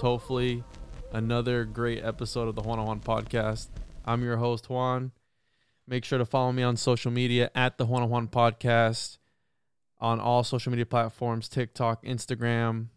[0.00, 0.62] Hopefully
[1.12, 3.68] another great episode of the Juan on Juan podcast.
[4.04, 5.12] I'm your host, Juan.
[5.86, 9.18] Make sure to follow me on social media at the Juan on Juan podcast
[9.98, 12.88] on all social media platforms TikTok, Instagram,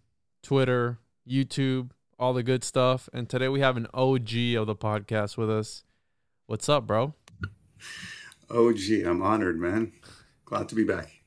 [0.43, 3.07] Twitter, YouTube, all the good stuff.
[3.13, 5.83] And today we have an OG of the podcast with us.
[6.47, 7.13] What's up, bro?
[8.49, 9.93] OG, I'm honored, man.
[10.45, 11.21] Glad to be back.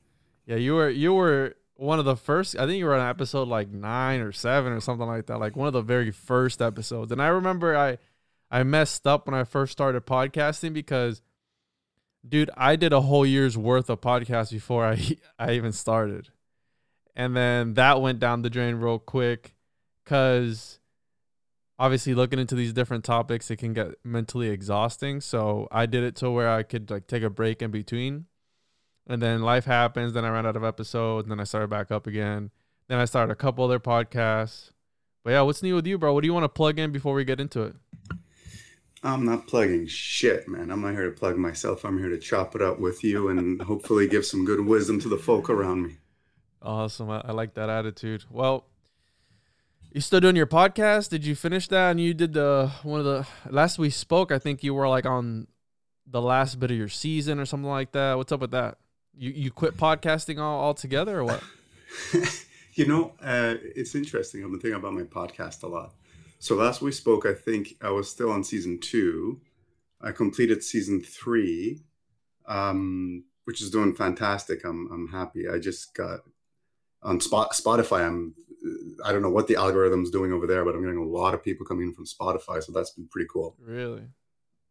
[0.45, 2.57] Yeah, you were you were one of the first.
[2.57, 5.39] I think you were on episode like nine or seven or something like that.
[5.39, 7.11] Like one of the very first episodes.
[7.11, 7.97] And I remember I
[8.49, 11.21] I messed up when I first started podcasting because,
[12.27, 16.29] dude, I did a whole year's worth of podcasts before I I even started,
[17.15, 19.53] and then that went down the drain real quick
[20.03, 20.79] because
[21.79, 26.15] obviously looking into these different topics it can get mentally exhausting so i did it
[26.15, 28.25] to where i could like take a break in between
[29.07, 32.07] and then life happens then i ran out of episodes then i started back up
[32.07, 32.51] again.
[32.87, 34.71] Then i started a couple other podcasts.
[35.23, 36.13] But yeah what's new with you bro?
[36.13, 37.75] What do you want to plug in before we get into it?
[39.05, 40.71] I'm not plugging shit, man.
[40.71, 41.83] I'm not here to plug myself.
[41.83, 45.09] I'm here to chop it up with you and hopefully give some good wisdom to
[45.09, 45.97] the folk around me.
[46.61, 47.09] awesome.
[47.09, 48.25] I, I like that attitude.
[48.29, 48.65] Well
[49.91, 51.09] you still doing your podcast?
[51.09, 51.91] Did you finish that?
[51.91, 55.05] And you did the one of the last we spoke i think you were like
[55.05, 55.47] on
[56.07, 58.17] the last bit of your season or something like that.
[58.17, 58.77] What's up with that
[59.17, 61.43] you you quit podcasting all altogether or what
[62.73, 64.43] you know, uh, it's interesting.
[64.43, 65.93] I've been thinking about my podcast a lot.
[66.39, 69.41] So last we spoke, I think I was still on season two.
[70.01, 71.83] I completed season three,
[72.47, 74.65] um, which is doing fantastic.
[74.65, 75.47] I'm I'm happy.
[75.47, 76.21] I just got
[77.01, 78.05] on Spot, Spotify.
[78.05, 78.35] I'm
[79.05, 81.43] I don't know what the algorithm's doing over there, but I'm getting a lot of
[81.43, 83.55] people coming in from Spotify, so that's been pretty cool.
[83.59, 84.03] really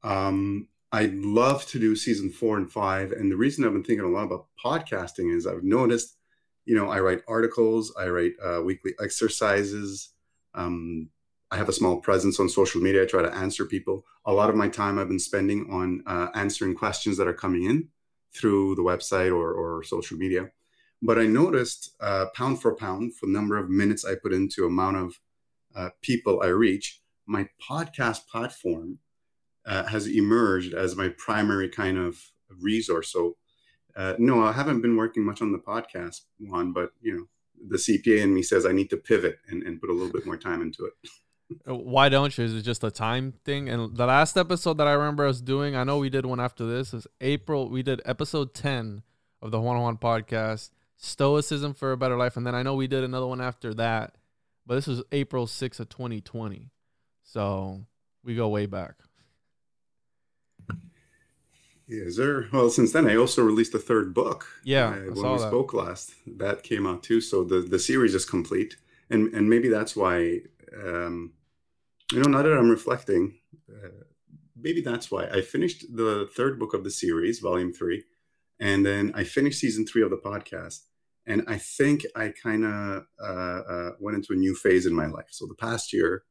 [0.03, 3.13] Um, I'd love to do season four and five.
[3.13, 6.19] And the reason I've been thinking a lot about podcasting is I've noticed,
[6.67, 10.11] you know, I write articles, I write uh, weekly exercises.
[10.55, 11.09] Um,
[11.51, 13.03] I have a small presence on social media.
[13.03, 14.05] I try to answer people.
[14.27, 17.65] A lot of my time I've been spending on uh, answering questions that are coming
[17.65, 17.89] in
[18.35, 20.51] through the website or, or social media.
[21.01, 24.67] But I noticed uh, pound for pound, for the number of minutes I put into
[24.67, 25.21] amount of
[25.75, 28.99] uh, people I reach, my podcast platform
[29.67, 32.19] uh, has emerged as my primary kind of
[32.61, 33.13] resource.
[33.13, 33.37] So,
[33.97, 37.25] uh, no, I haven't been working much on the podcast one, but you know,
[37.69, 40.27] the CPA in me says I need to pivot and, and put a little bit
[40.27, 40.93] more time into it.
[41.69, 44.89] Uh, why don't you is it just a time thing and the last episode that
[44.89, 48.01] i remember us doing i know we did one after this is april we did
[48.07, 49.03] episode 10
[49.43, 52.75] of the Juan on Juan podcast stoicism for a better life and then i know
[52.75, 54.15] we did another one after that
[54.65, 56.71] but this was april 6th of 2020
[57.23, 57.85] so
[58.25, 58.95] we go way back
[61.93, 62.49] Yeah, is there?
[62.53, 64.41] Well, since then, I also released a third book.
[64.65, 65.49] Yeah, uh, I when we that.
[65.51, 67.21] spoke last, that came out too.
[67.21, 68.73] So the the series is complete,
[69.11, 70.41] and and maybe that's why,
[70.87, 71.17] um,
[72.13, 73.23] you know, now that I'm reflecting,
[73.69, 74.05] uh,
[74.57, 78.05] maybe that's why I finished the third book of the series, volume three,
[78.63, 80.83] And then I finished season three of the podcast.
[81.27, 85.07] And I think I kind of uh, uh, went into a new phase in my
[85.07, 85.29] life.
[85.31, 86.23] So the past year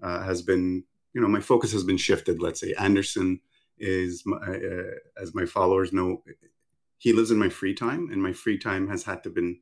[0.00, 2.40] uh, has been, you know, my focus has been shifted.
[2.40, 3.40] Let's say Anderson
[3.82, 6.22] is, my, uh, as my followers know,
[6.98, 9.58] he lives in my free time, and my free time has had to been,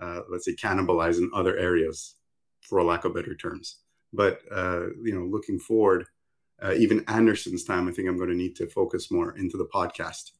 [0.00, 2.14] uh, let's say, cannibalized in other areas,
[2.62, 3.80] for a lack of better terms.
[4.12, 6.06] But uh, you know, looking forward,
[6.76, 10.32] even Anderson's time, I think I'm going to need to focus more into the podcast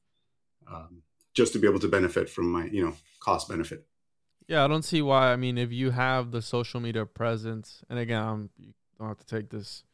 [0.71, 1.03] um,
[1.35, 3.87] just to be able to benefit from my you know cost benefit.
[4.47, 5.33] Yeah, I don't see why.
[5.33, 9.19] I mean, if you have the social media presence, and again, I'm, you don't have
[9.19, 9.85] to take this.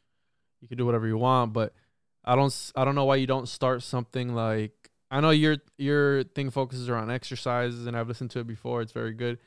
[0.60, 1.74] You can do whatever you want, but
[2.26, 2.72] I don't.
[2.74, 4.72] I don't know why you don't start something like.
[5.10, 8.82] I know your your thing focuses around exercises, and I've listened to it before.
[8.82, 9.38] It's very good.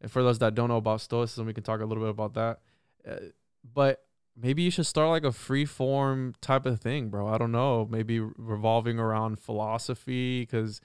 [0.00, 2.34] And for those that don't know about stoicism, we can talk a little bit about
[2.34, 2.60] that.
[3.08, 3.30] Uh,
[3.74, 4.04] but
[4.36, 7.26] maybe you should start like a free form type of thing, bro.
[7.26, 7.88] I don't know.
[7.90, 10.80] Maybe revolving around philosophy because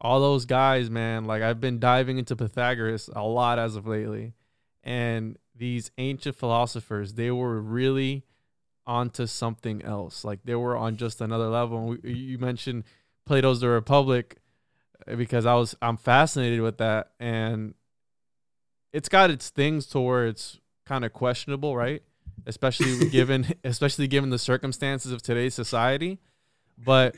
[0.00, 4.34] all those guys, man, like I've been diving into Pythagoras a lot as of lately.
[4.82, 8.24] And these ancient philosophers, they were really
[8.86, 10.24] onto something else.
[10.24, 11.96] Like they were on just another level.
[12.02, 12.84] you mentioned
[13.26, 14.38] Plato's The Republic
[15.06, 17.74] eh, because I was I'm fascinated with that and
[18.92, 22.02] it's got its things to where it's kind of questionable, right?
[22.46, 26.18] especially given especially given the circumstances of today's society.
[26.78, 27.16] But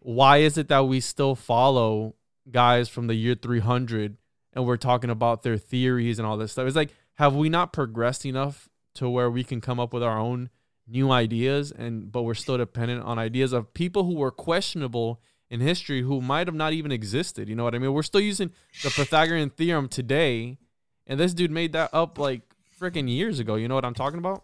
[0.00, 2.14] why is it that we still follow
[2.50, 4.16] guys from the year 300
[4.52, 6.66] and we're talking about their theories and all this stuff?
[6.66, 10.18] It's like have we not progressed enough to where we can come up with our
[10.18, 10.50] own
[10.88, 15.60] new ideas and but we're still dependent on ideas of people who were questionable in
[15.60, 17.48] history who might have not even existed.
[17.48, 17.92] You know what I mean?
[17.92, 18.50] We're still using
[18.82, 20.58] the Pythagorean theorem today,
[21.06, 22.42] and this dude made that up like
[22.80, 23.54] freaking years ago.
[23.54, 24.42] You know what I'm talking about?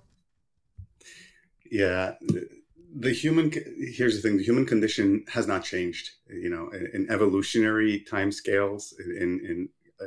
[1.72, 2.12] yeah
[2.94, 8.00] the human here's the thing the human condition has not changed you know in, evolutionary
[8.00, 9.68] time scales in, in
[10.00, 10.04] uh,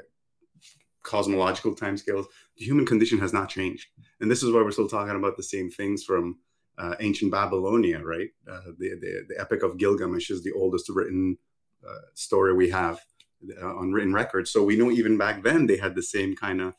[1.02, 3.88] cosmological time scales the human condition has not changed
[4.19, 6.38] and this is why we're still talking about the same things from
[6.78, 11.38] uh, ancient babylonia right uh, the, the, the epic of gilgamesh is the oldest written
[11.88, 13.00] uh, story we have
[13.62, 16.62] uh, on written record so we know even back then they had the same kind
[16.62, 16.74] of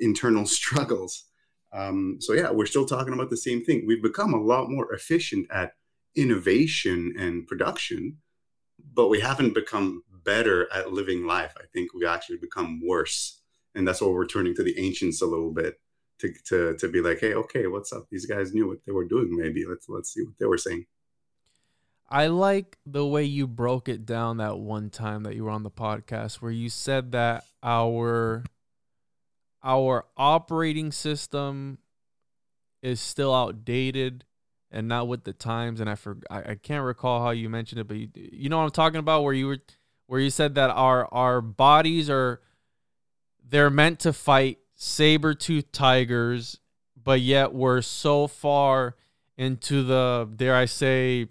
[0.00, 1.24] internal struggles
[1.72, 3.84] um, so yeah, we're still talking about the same thing.
[3.86, 5.72] We've become a lot more efficient at
[6.14, 8.18] innovation and production,
[8.92, 11.54] but we haven't become better at living life.
[11.56, 13.40] I think we actually become worse,
[13.74, 15.80] and that's why we're turning to the ancients a little bit
[16.20, 18.06] to to to be like, hey, okay, what's up?
[18.10, 19.36] These guys knew what they were doing.
[19.36, 20.86] Maybe let's let's see what they were saying.
[22.08, 25.62] I like the way you broke it down that one time that you were on
[25.62, 28.44] the podcast where you said that our
[29.62, 31.78] our operating system
[32.82, 34.24] is still outdated
[34.70, 37.80] and not with the times and i for I, I can't recall how you mentioned
[37.80, 39.58] it but you, you know what i'm talking about where you were
[40.06, 42.40] where you said that our our bodies are
[43.52, 46.58] they're meant to fight saber-toothed tigers
[47.02, 48.96] but yet we're so far
[49.36, 51.28] into the dare i say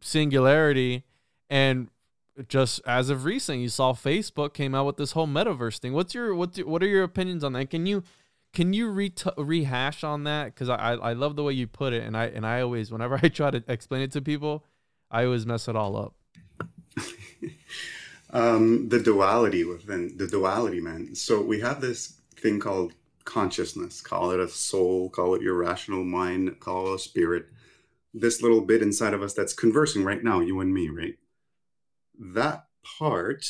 [0.00, 1.04] singularity
[1.48, 1.88] and
[2.48, 5.92] just as of recent, you saw Facebook came out with this whole metaverse thing.
[5.92, 6.56] What's your what?
[6.58, 7.70] What are your opinions on that?
[7.70, 8.02] Can you
[8.52, 10.46] can you re- rehash on that?
[10.46, 13.16] Because I I love the way you put it, and I and I always whenever
[13.22, 14.64] I try to explain it to people,
[15.10, 16.14] I always mess it all up.
[18.32, 21.14] um, the duality within the duality, man.
[21.14, 24.00] So we have this thing called consciousness.
[24.00, 25.10] Call it a soul.
[25.10, 26.58] Call it your rational mind.
[26.60, 27.46] Call it a spirit.
[28.14, 31.14] This little bit inside of us that's conversing right now, you and me, right?
[32.18, 32.64] that
[32.98, 33.46] part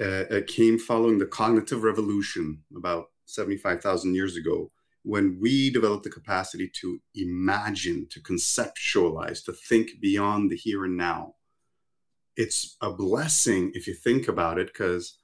[0.00, 4.70] uh, came following the cognitive revolution about 75,000 years ago
[5.04, 10.96] when we developed the capacity to imagine, to conceptualize, to think beyond the here and
[10.96, 11.34] now.
[12.36, 15.18] It's a blessing if you think about it, because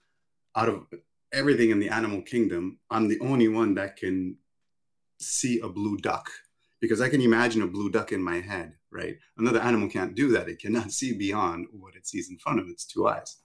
[0.57, 0.87] out of
[1.33, 4.37] everything in the animal kingdom, I'm the only one that can
[5.21, 6.31] see a blue duck
[6.81, 9.17] because I can imagine a blue duck in my head, right?
[9.37, 10.49] Another animal can't do that.
[10.49, 13.39] It cannot see beyond what it sees in front of its two eyes.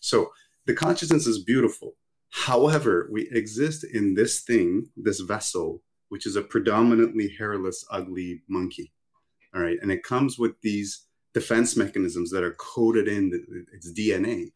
[0.00, 0.32] So
[0.66, 1.94] the consciousness is beautiful.
[2.30, 8.92] However, we exist in this thing, this vessel, which is a predominantly hairless, ugly monkey.
[9.54, 9.78] All right.
[9.82, 14.50] And it comes with these defense mechanisms that are coded in its DNA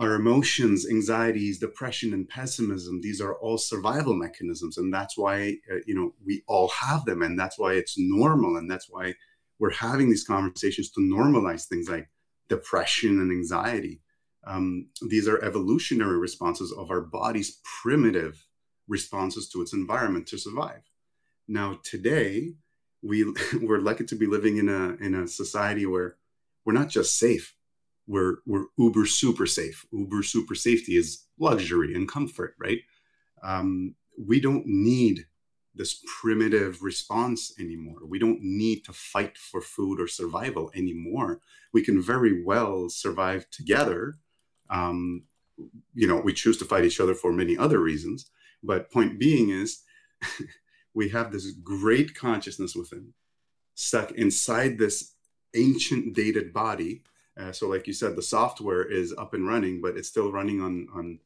[0.00, 4.78] our emotions, anxieties, depression, and pessimism, these are all survival mechanisms.
[4.78, 7.20] And that's why, uh, you know, we all have them.
[7.20, 8.56] And that's why it's normal.
[8.56, 9.14] And that's why
[9.58, 12.08] we're having these conversations to normalize things like
[12.48, 14.00] depression and anxiety.
[14.46, 18.46] Um, these are evolutionary responses of our body's primitive
[18.88, 20.80] responses to its environment to survive.
[21.46, 22.54] Now, today,
[23.02, 23.24] we,
[23.62, 26.16] we're lucky to be living in a, in a society where
[26.64, 27.54] we're not just safe,
[28.06, 29.86] we're we're uber super safe.
[29.92, 32.80] Uber super safety is luxury and comfort, right?
[33.42, 35.26] Um, we don't need
[35.74, 38.00] this primitive response anymore.
[38.06, 41.40] We don't need to fight for food or survival anymore.
[41.72, 44.18] We can very well survive together.
[44.68, 45.22] Um,
[45.94, 48.30] you know, we choose to fight each other for many other reasons.
[48.62, 49.82] But point being is,
[50.94, 53.12] we have this great consciousness within,
[53.74, 55.14] stuck inside this
[55.54, 57.02] ancient dated body.
[57.38, 60.60] Uh, so, like you said, the software is up and running, but it's still running
[60.60, 61.18] on on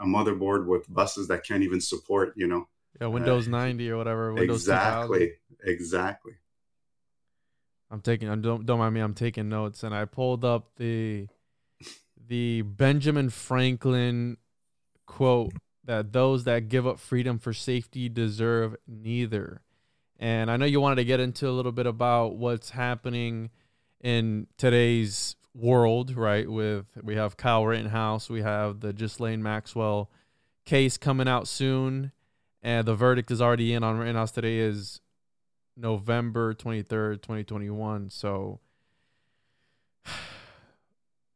[0.00, 2.66] a motherboard with buses that can't even support, you know,
[3.00, 4.32] yeah, Windows uh, 90 or whatever.
[4.32, 5.36] Windows exactly, 2000.
[5.64, 6.32] exactly.
[7.90, 8.28] I'm taking.
[8.40, 9.00] Don't don't mind me.
[9.00, 11.28] I'm taking notes, and I pulled up the
[12.26, 14.36] the Benjamin Franklin
[15.06, 15.52] quote
[15.84, 19.60] that those that give up freedom for safety deserve neither.
[20.18, 23.50] And I know you wanted to get into a little bit about what's happening
[24.00, 26.50] in today's world, right?
[26.50, 30.10] With we have Kyle Rittenhouse, we have the Ghislaine Maxwell
[30.64, 32.12] case coming out soon,
[32.62, 34.30] and the verdict is already in on Rittenhouse.
[34.32, 35.00] Today is
[35.76, 38.08] November twenty third, twenty twenty one.
[38.08, 38.60] So,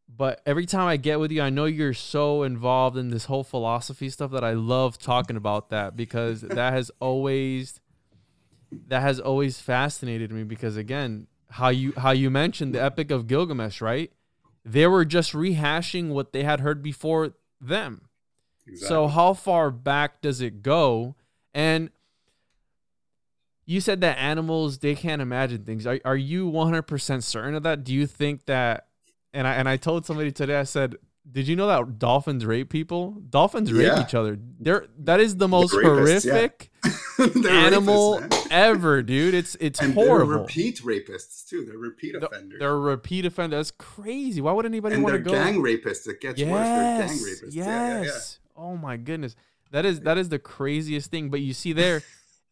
[0.08, 3.44] but every time I get with you, I know you're so involved in this whole
[3.44, 7.80] philosophy stuff that I love talking about that because that has always
[8.88, 13.26] that has always fascinated me because again how you how you mentioned the epic of
[13.26, 14.10] gilgamesh right?
[14.64, 18.08] They were just rehashing what they had heard before them.
[18.66, 18.88] Exactly.
[18.88, 21.14] so how far back does it go?
[21.54, 21.90] And
[23.64, 25.86] you said that animals they can't imagine things.
[25.86, 27.84] Are, are you 100% certain of that?
[27.84, 28.87] Do you think that
[29.32, 30.96] and i and i told somebody today i said
[31.30, 33.16] did you know that dolphins rape people?
[33.28, 34.02] Dolphins rape yeah.
[34.02, 34.38] each other.
[34.60, 36.70] They're that is the most rapists, horrific
[37.18, 37.50] yeah.
[37.50, 39.34] animal rapists, ever, dude.
[39.34, 40.32] It's it's and horrible.
[40.32, 41.64] They're repeat rapists too.
[41.66, 42.58] They're repeat offenders.
[42.58, 43.58] They're repeat offenders.
[43.58, 44.40] That's crazy.
[44.40, 45.32] Why would anybody want to go?
[45.32, 46.08] Gang rapists.
[46.08, 46.66] It gets yes, worse.
[46.66, 47.54] They're gang rapists.
[47.54, 48.38] Yes.
[48.56, 49.36] Yeah, oh my goodness.
[49.70, 51.28] That is that is the craziest thing.
[51.28, 52.02] But you see there,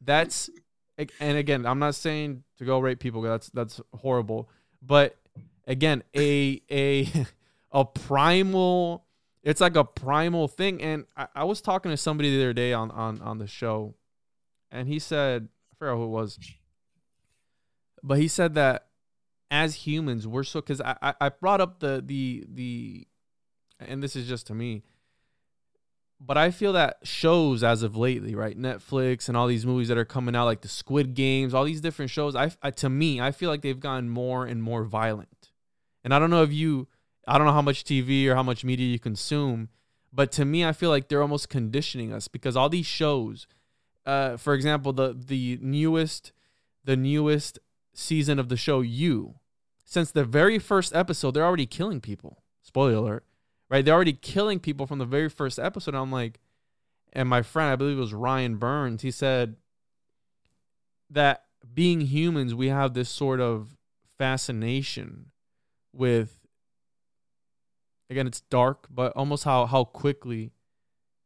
[0.03, 0.51] that's
[0.99, 3.23] and again, I'm not saying to go rape people.
[3.23, 4.51] That's that's horrible.
[4.83, 5.17] But
[5.67, 7.11] again, a a
[7.73, 9.05] a primal
[9.43, 10.83] it's like a primal thing.
[10.83, 13.95] And I, I, was talking to somebody the other day on on on the show
[14.71, 16.39] and he said i forgot who it was
[18.03, 18.87] but he said that
[19.51, 23.07] as humans we're so because I, I brought up the the the
[23.81, 24.83] and this is just to me
[26.21, 28.59] but i feel that shows as of lately right?
[28.59, 31.81] Netflix and all these movies that are coming out like the squid games all these
[31.81, 35.29] different shows I, I to me i feel like they've gotten more and more violent
[36.07, 36.89] and i don't know if you
[37.27, 39.69] I don't know how much TV or how much media you consume,
[40.13, 43.47] but to me, I feel like they're almost conditioning us because all these shows,
[44.05, 46.33] uh, for example, the the newest,
[46.85, 47.59] the newest
[47.93, 49.35] season of the show, You,
[49.85, 52.43] since the very first episode, they're already killing people.
[52.63, 53.25] Spoiler alert,
[53.69, 53.85] right?
[53.85, 55.95] They're already killing people from the very first episode.
[55.95, 56.39] I'm like,
[57.13, 59.57] and my friend, I believe it was Ryan Burns, he said
[61.11, 61.45] that
[61.75, 63.77] being humans, we have this sort of
[64.19, 65.31] fascination
[65.97, 66.41] with
[68.11, 70.53] again it's dark but almost how how quickly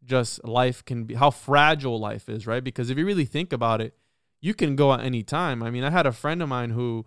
[0.04, 2.64] just life can be how fragile life is right?
[2.64, 3.94] Because if you really think about it
[4.40, 5.62] you can go at any time.
[5.62, 7.04] I mean i had a friend of mine who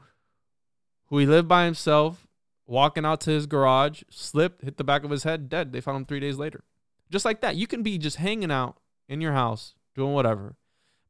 [1.07, 2.27] who he lived by himself
[2.65, 5.71] walking out to his garage slipped hit the back of his head dead.
[5.71, 6.63] They found him three days later.
[7.09, 7.55] Just like that.
[7.55, 8.77] You can be just hanging out
[9.07, 10.55] in your house doing whatever.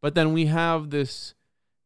[0.02, 1.36] But then we have this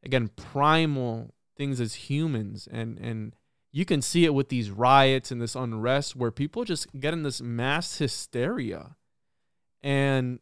[0.03, 3.35] again primal things as humans and and
[3.71, 7.23] you can see it with these riots and this unrest where people just get in
[7.23, 8.95] this mass hysteria
[9.81, 10.39] and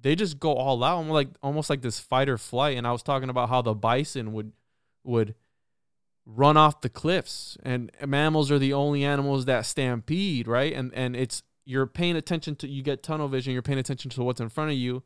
[0.00, 2.76] they just go all out almost like almost like this fight or flight.
[2.76, 4.52] And i was talking about how the bison would
[5.04, 5.34] would
[6.24, 7.56] run off the cliffs.
[7.62, 10.72] And mammals are the only animals that stampede right?
[10.72, 14.22] And and it's you're paying attention to you get tunnel vision you're paying attention to
[14.22, 15.02] what's in front of you.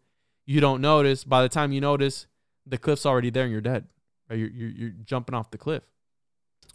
[0.47, 1.25] You don't notice.
[1.25, 2.27] By the time you notice
[2.67, 3.87] the cliff's already there and you're dead
[4.29, 4.39] right?
[4.39, 5.83] you're, you're, you're jumping off the cliff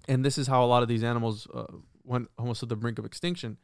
[0.07, 1.65] and this is how a lot of these animals uh,
[2.03, 3.57] went almost to the brink of extinction.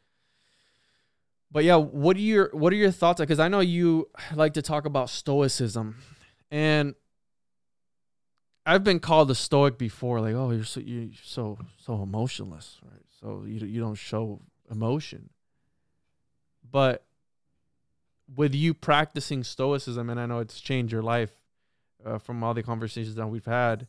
[1.50, 3.20] But yeah, what are your what are your thoughts?
[3.20, 5.98] Because I know you like to talk about stoicism,
[6.50, 6.94] and
[8.64, 10.20] I've been called a stoic before.
[10.20, 13.02] Like, oh, you're so you're so so emotionless, right?
[13.20, 15.28] So you you don't show emotion.
[16.68, 17.04] But
[18.34, 21.32] with you practicing stoicism, and I know it's changed your life
[22.04, 23.86] uh, from all the conversations that we've had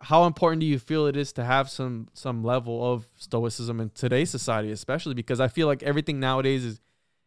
[0.00, 3.90] how important do you feel it is to have some some level of stoicism in
[3.90, 6.80] today's society especially because i feel like everything nowadays is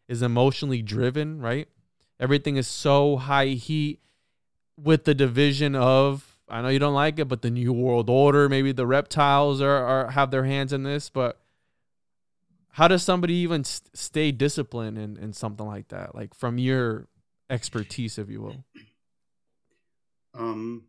[0.08, 1.68] is emotionally driven right
[2.18, 4.00] everything is so high heat
[4.76, 8.48] with the division of i know you don't like it but the new world order
[8.48, 11.40] maybe the reptiles are, are have their hands in this but
[12.72, 16.14] how does somebody even st- stay disciplined in, in something like that?
[16.14, 17.08] Like from your
[17.48, 18.64] expertise, if you will.
[20.34, 20.84] Um,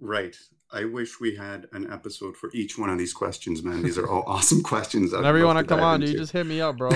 [0.00, 0.36] right.
[0.72, 3.82] I wish we had an episode for each one of these questions, man.
[3.82, 5.14] These are all awesome questions.
[5.14, 6.90] I'd Whenever you want to come on, dude, just hit me up, bro.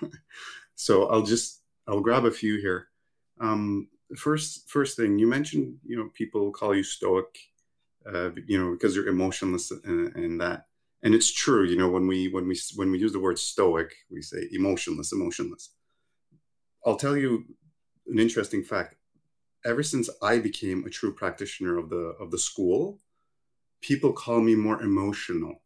[0.74, 2.88] so I'll just I'll grab a few here.
[3.40, 7.38] Um, first, first thing you mentioned, you know, people call you stoic,
[8.06, 10.66] uh, you know, because you're emotionless and, and that,
[11.02, 11.64] and it's true.
[11.64, 15.12] You know, when we when we when we use the word stoic, we say emotionless,
[15.12, 15.70] emotionless.
[16.84, 17.44] I'll tell you
[18.06, 18.95] an interesting fact
[19.66, 23.00] ever since I became a true practitioner of the of the school,
[23.82, 25.62] people call me more emotional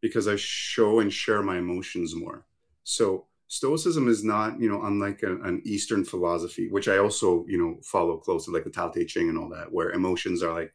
[0.00, 2.46] because I show and share my emotions more.
[2.84, 7.58] So Stoicism is not, you know, unlike a, an Eastern philosophy, which I also, you
[7.58, 10.72] know, follow closely, like the Tao Te Ching and all that, where emotions are like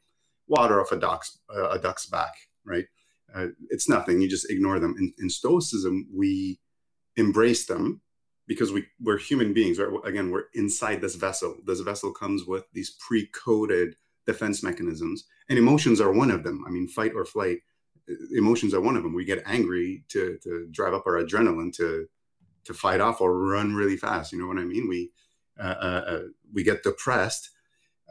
[0.47, 2.33] water off a duck's uh, a duck's back,
[2.65, 2.85] right?
[3.33, 4.21] Uh, it's nothing.
[4.21, 4.95] You just ignore them.
[4.99, 6.59] In, in Stoicism, we
[7.15, 8.01] embrace them
[8.47, 9.89] because we we're human beings right?
[10.05, 11.57] Again we're inside this vessel.
[11.65, 16.63] This vessel comes with these pre-coded defense mechanisms and emotions are one of them.
[16.67, 17.59] I mean fight or flight
[18.35, 19.13] emotions are one of them.
[19.13, 22.07] We get angry to to drive up our adrenaline to
[22.65, 24.89] to fight off or run really fast you know what i mean?
[24.89, 25.11] We
[25.59, 26.21] uh, uh, uh
[26.53, 27.49] we get depressed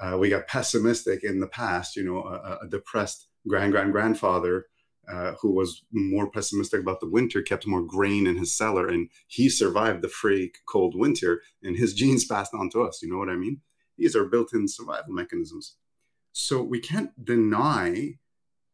[0.01, 4.67] uh, we got pessimistic in the past you know a, a depressed grand grand grandfather
[5.09, 9.11] uh, who was more pessimistic about the winter, kept more grain in his cellar, and
[9.27, 13.01] he survived the freak cold winter, and his genes passed on to us.
[13.03, 13.61] You know what I mean?
[13.99, 15.77] These are built in survival mechanisms.
[16.33, 18.15] So we can't deny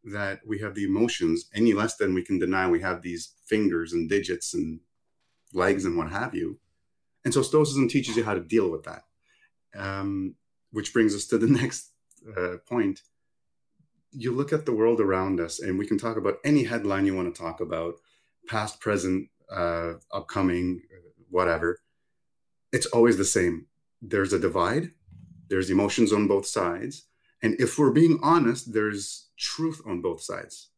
[0.04, 3.92] that we have the emotions any less than we can deny we have these fingers
[3.92, 4.80] and digits and
[5.52, 6.58] legs and what have you.
[7.24, 9.02] And so Stoicism teaches you how to deal with that.
[9.76, 10.36] Um,
[10.72, 11.90] which brings us to the next
[12.36, 13.00] uh, point
[14.12, 17.14] you look at the world around us, and we can talk about any headline you
[17.14, 17.94] want to talk about,
[18.48, 20.82] past, present, uh, upcoming,
[21.28, 21.78] whatever.
[22.72, 23.66] It's always the same.
[24.02, 24.90] There's a divide,
[25.48, 27.06] there's emotions on both sides.
[27.42, 30.70] And if we're being honest, there's truth on both sides,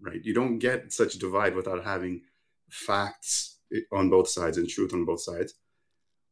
[0.00, 0.20] right?
[0.22, 2.22] You don't get such a divide without having
[2.68, 3.58] facts
[3.92, 5.54] on both sides and truth on both sides.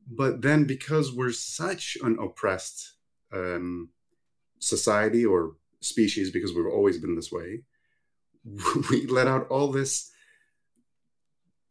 [0.08, 2.94] But then, because we're such an oppressed
[3.32, 3.90] um,
[4.58, 7.62] society or species because we've always been this way
[8.90, 10.10] we let out all this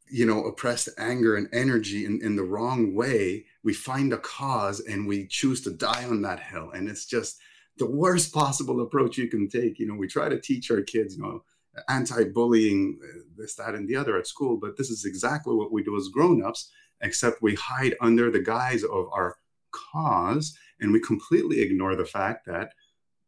[0.09, 3.45] you know oppressed anger and energy in, in the wrong way.
[3.63, 6.71] We find a cause and we choose to die on that hill.
[6.71, 7.39] And it's just
[7.77, 9.79] the worst possible approach you can take.
[9.79, 11.43] You know we try to teach our kids you know
[11.89, 15.83] anti-bullying uh, this that and the other at school but this is exactly what we
[15.83, 19.35] do as grown-ups except we hide under the guise of our
[19.73, 22.71] cause and we completely ignore the fact that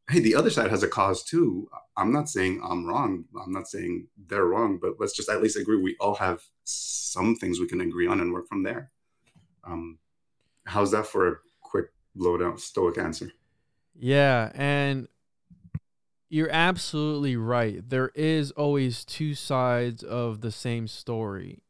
[0.10, 1.70] hey, the other side has a cause too.
[1.98, 3.26] I'm not saying I'm wrong.
[3.44, 7.36] I'm not saying they're wrong, but let's just at least agree we all have some
[7.36, 8.92] things we can agree on and work from there.
[9.64, 10.00] Um,
[10.66, 13.32] how's that for a quick blowdown stoic answer?
[13.94, 15.08] Yeah, and
[16.30, 17.88] you're absolutely right.
[17.90, 21.64] There is always two sides of the same story.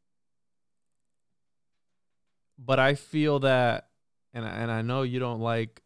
[2.59, 3.87] But I feel that
[4.33, 5.81] and and I know you don't like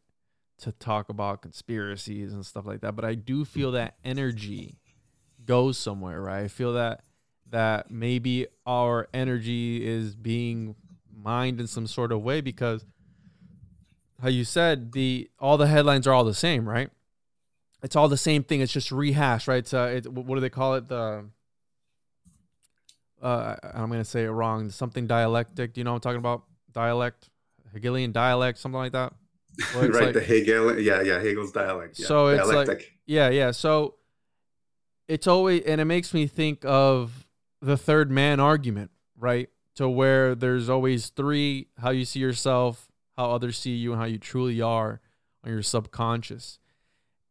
[0.61, 4.77] to talk about conspiracies and stuff like that, but I do feel that energy
[5.45, 6.43] goes somewhere, right?
[6.43, 7.03] I feel that
[7.49, 10.75] that maybe our energy is being
[11.13, 12.85] mined in some sort of way because
[14.21, 16.89] how you said the all the headlines are all the same, right?
[17.83, 18.61] It's all the same thing.
[18.61, 19.57] It's just rehashed, right?
[19.57, 20.87] It's, it, what do they call it?
[20.87, 21.25] The
[23.21, 24.69] uh, I'm gonna say it wrong.
[24.69, 25.73] Something dialectic.
[25.73, 26.43] Do you know what I'm talking about?
[26.71, 27.29] Dialect,
[27.73, 29.13] Hegelian dialect, something like that.
[29.75, 31.99] Right, like, the Hegel, yeah, yeah, Hegel's dialect.
[31.99, 32.77] Yeah, so it's dialectic.
[32.77, 33.51] like, yeah, yeah.
[33.51, 33.95] So
[35.07, 37.27] it's always, and it makes me think of
[37.61, 39.49] the third man argument, right?
[39.75, 44.07] To where there's always three: how you see yourself, how others see you, and how
[44.07, 45.01] you truly are
[45.43, 46.59] on your subconscious.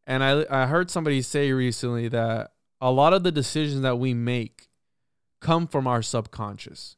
[0.07, 4.13] And I, I heard somebody say recently that a lot of the decisions that we
[4.13, 4.69] make
[5.39, 6.97] come from our subconscious.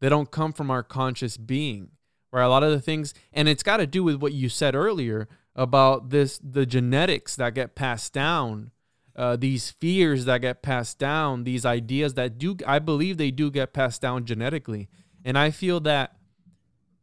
[0.00, 1.92] They don't come from our conscious being
[2.32, 4.74] where a lot of the things and it's got to do with what you said
[4.74, 8.70] earlier about this the genetics that get passed down
[9.14, 13.50] uh, these fears that get passed down these ideas that do i believe they do
[13.50, 14.88] get passed down genetically.
[15.24, 16.16] And i feel that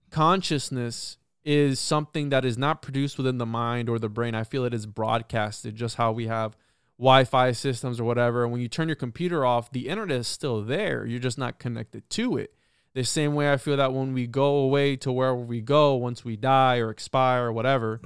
[0.10, 4.36] consciousness is something that is not produced within the mind or the brain.
[4.36, 6.58] I feel it is broadcasted just how we have
[6.98, 8.44] wi-fi systems or whatever.
[8.44, 11.06] And when you turn your computer off the internet is still there.
[11.06, 12.54] You're just not connected to it
[12.94, 16.26] the same way I feel that when we go away to wherever we go, once
[16.26, 18.02] we die or expire or whatever,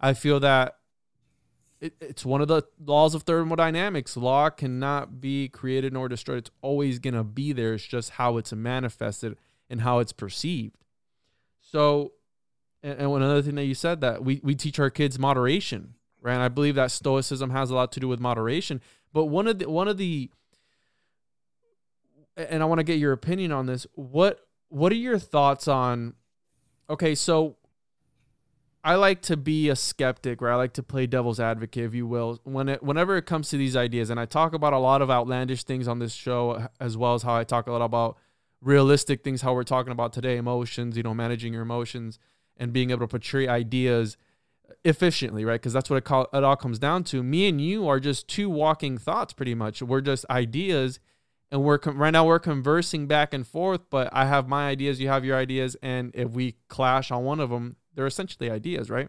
[0.00, 0.76] I feel that
[1.80, 4.16] it, it's one of the laws of thermodynamics.
[4.16, 6.38] Law cannot be created nor destroyed.
[6.38, 7.74] It's always going to be there.
[7.74, 9.36] It's just how it's manifested
[9.68, 10.76] and how it's perceived.
[11.60, 12.12] So,
[12.82, 16.34] and, and another thing that you said that we, we teach our kids moderation, right?
[16.34, 18.80] And I believe that stoicism has a lot to do with moderation.
[19.12, 20.30] But one of the, one of the,
[22.36, 23.86] and I want to get your opinion on this.
[23.94, 26.14] What, what are your thoughts on,
[26.90, 27.56] okay, so
[28.84, 32.06] I like to be a skeptic, or I like to play devil's advocate, if you
[32.06, 34.10] will, when it, whenever it comes to these ideas.
[34.10, 37.22] And I talk about a lot of outlandish things on this show, as well as
[37.22, 38.16] how I talk a lot about
[38.60, 42.18] realistic things, how we're talking about today, emotions, you know, managing your emotions
[42.56, 44.16] and being able to portray ideas
[44.84, 45.60] efficiently, right?
[45.60, 47.22] Because that's what it, call, it all comes down to.
[47.22, 49.82] Me and you are just two walking thoughts, pretty much.
[49.82, 51.00] We're just ideas,
[51.50, 53.82] and we're right now we're conversing back and forth.
[53.90, 57.40] But I have my ideas, you have your ideas, and if we clash on one
[57.40, 59.08] of them, they're essentially ideas, right?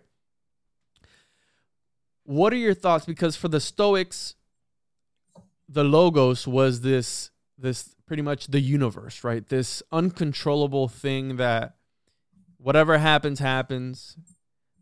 [2.23, 3.05] What are your thoughts?
[3.05, 4.35] Because for the Stoics,
[5.69, 9.47] the logos was this this pretty much the universe, right?
[9.47, 11.75] This uncontrollable thing that
[12.57, 14.17] whatever happens happens.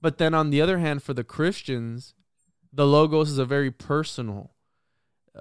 [0.02, 2.14] But then on the other hand, for the Christians,
[2.72, 4.55] the logos is a very personal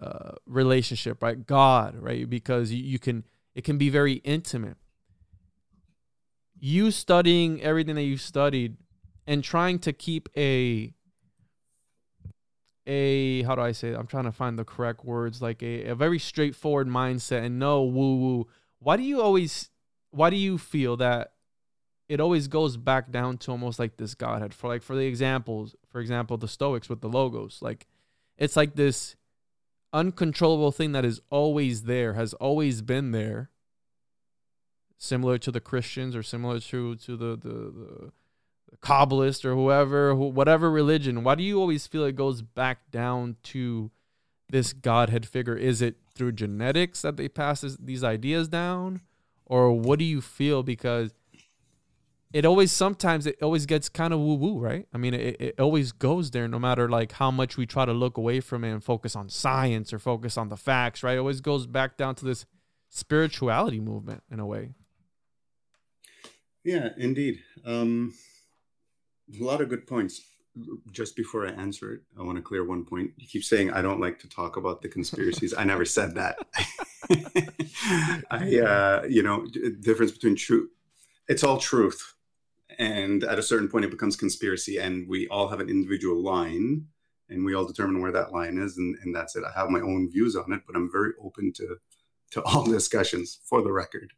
[0.00, 1.46] uh, relationship, right?
[1.46, 2.28] God, right?
[2.28, 4.76] Because you, you can it can be very intimate
[6.64, 8.74] you studying everything that you've studied
[9.26, 10.94] and trying to keep a
[12.86, 13.98] a how do I say it?
[13.98, 17.82] I'm trying to find the correct words like a, a very straightforward mindset and no
[17.82, 18.46] woo woo.
[18.78, 19.68] Why do you always
[20.10, 21.32] why do you feel that
[22.08, 25.76] it always goes back down to almost like this godhead for like for the examples
[25.90, 27.86] for example the stoics with the logos like
[28.38, 29.16] it's like this
[29.94, 33.50] uncontrollable thing that is always there has always been there
[34.98, 38.12] similar to the Christians or similar to to the the, the,
[38.82, 41.24] Kabbalist or whoever, whatever religion?
[41.24, 43.90] Why do you always feel it goes back down to
[44.50, 45.56] this Godhead figure?
[45.56, 49.00] Is it through genetics that they pass this, these ideas down,
[49.46, 50.62] or what do you feel?
[50.62, 51.14] Because
[52.34, 54.88] it always sometimes it always gets kind of woo woo, right?
[54.92, 57.92] I mean, it, it always goes there, no matter like how much we try to
[57.92, 61.14] look away from it and focus on science or focus on the facts, right?
[61.14, 62.44] It always goes back down to this
[62.90, 64.74] spirituality movement in a way.
[66.64, 67.38] Yeah, indeed.
[67.64, 68.14] Um,
[69.40, 70.20] a lot of good points.
[70.90, 73.12] Just before I answer it, I want to clear one point.
[73.16, 75.54] You keep saying I don't like to talk about the conspiracies.
[75.56, 76.38] I never said that.
[78.30, 79.46] I, uh, you know,
[79.80, 80.70] difference between truth.
[81.28, 82.13] It's all truth,
[82.78, 86.86] and at a certain point, it becomes conspiracy, and we all have an individual line,
[87.28, 89.44] and we all determine where that line is, and, and that's it.
[89.44, 91.76] I have my own views on it, but I'm very open to
[92.32, 93.38] to all discussions.
[93.44, 94.12] For the record.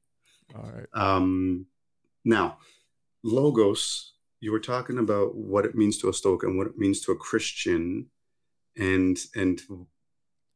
[0.54, 0.86] All right.
[0.94, 1.66] Um,
[2.24, 2.58] now,
[3.22, 7.00] logos, you were talking about what it means to a Stoic and what it means
[7.02, 8.06] to a Christian.
[8.76, 9.60] And and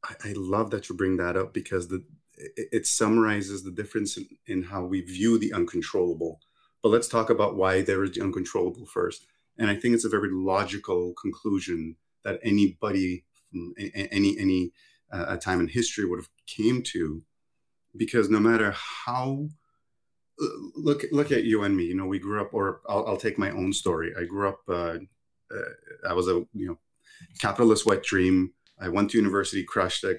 [0.04, 2.04] I, I love that you bring that up because the
[2.36, 6.40] it, it summarizes the difference in, in how we view the uncontrollable.
[6.82, 9.26] But let's talk about why there is the uncontrollable first.
[9.58, 14.72] And I think it's a very logical conclusion that anybody from any any
[15.12, 17.22] uh, time in history would have came to,
[17.96, 19.48] because no matter how
[20.76, 21.84] look look at you and me.
[21.84, 24.12] You know we grew up or i'll, I'll take my own story.
[24.18, 24.98] I grew up uh,
[25.54, 26.78] uh, i was a you know
[27.38, 28.52] capitalist wet dream.
[28.80, 30.14] I went to university crushed i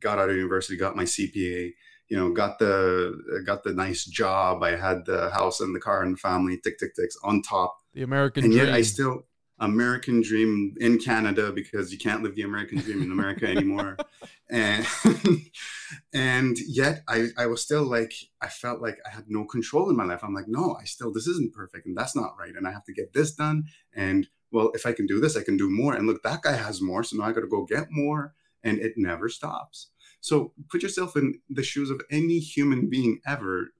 [0.00, 1.72] got out of university got my cpa
[2.08, 6.02] you know got the got the nice job i had the house and the car
[6.02, 8.66] and the family tick tick ticks on top the american and dream.
[8.66, 9.24] yet i still
[9.58, 13.96] American dream in Canada because you can't live the American dream in America anymore.
[14.50, 14.86] and
[16.14, 19.96] and yet I, I was still like I felt like I had no control in
[19.96, 20.24] my life.
[20.24, 22.54] I'm like, no, I still this isn't perfect and that's not right.
[22.54, 23.64] And I have to get this done.
[23.94, 25.94] And well, if I can do this, I can do more.
[25.94, 27.04] And look, that guy has more.
[27.04, 28.34] So now I gotta go get more.
[28.62, 29.90] And it never stops.
[30.24, 33.74] So put yourself in the shoes of any human being ever.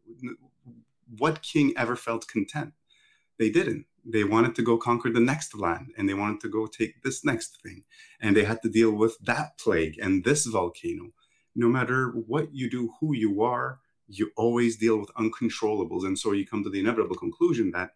[1.18, 2.74] What king ever felt content?
[3.38, 3.86] They didn't.
[4.04, 7.24] They wanted to go conquer the next land and they wanted to go take this
[7.24, 7.84] next thing
[8.20, 11.14] and they had to deal with that plague and this volcano.
[11.56, 16.04] No matter what you do who you are you always deal with uncontrollables.
[16.04, 17.92] And so you come to the inevitable conclusion that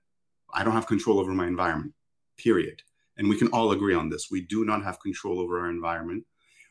[0.55, 1.93] i don't have control over my environment
[2.39, 2.81] period.
[3.19, 4.31] And we can all agree on this.
[4.31, 6.25] We do not have control over our environment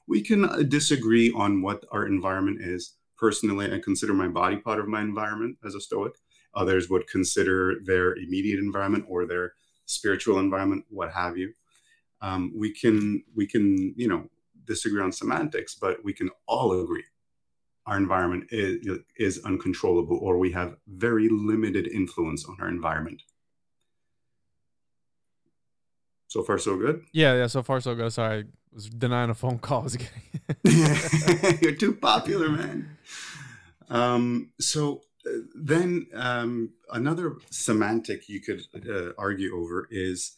[0.07, 4.79] we can uh, disagree on what our environment is personally i consider my body part
[4.79, 6.13] of my environment as a stoic
[6.57, 9.53] Others would consider their immediate environment or their
[9.85, 11.53] spiritual environment, what have you.
[12.21, 14.27] Um, we can we can you know
[14.65, 17.03] disagree on semantics, but we can all agree
[17.85, 18.85] our environment is,
[19.17, 23.21] is uncontrollable or we have very limited influence on our environment.
[26.27, 27.03] So far, so good.
[27.13, 27.47] Yeah, yeah.
[27.47, 28.11] So far, so good.
[28.11, 29.83] Sorry, was denying a phone call.
[29.83, 29.97] Was.
[31.61, 32.97] You're too popular, man.
[33.89, 40.35] Um, so uh, then um, another semantic you could uh, argue over is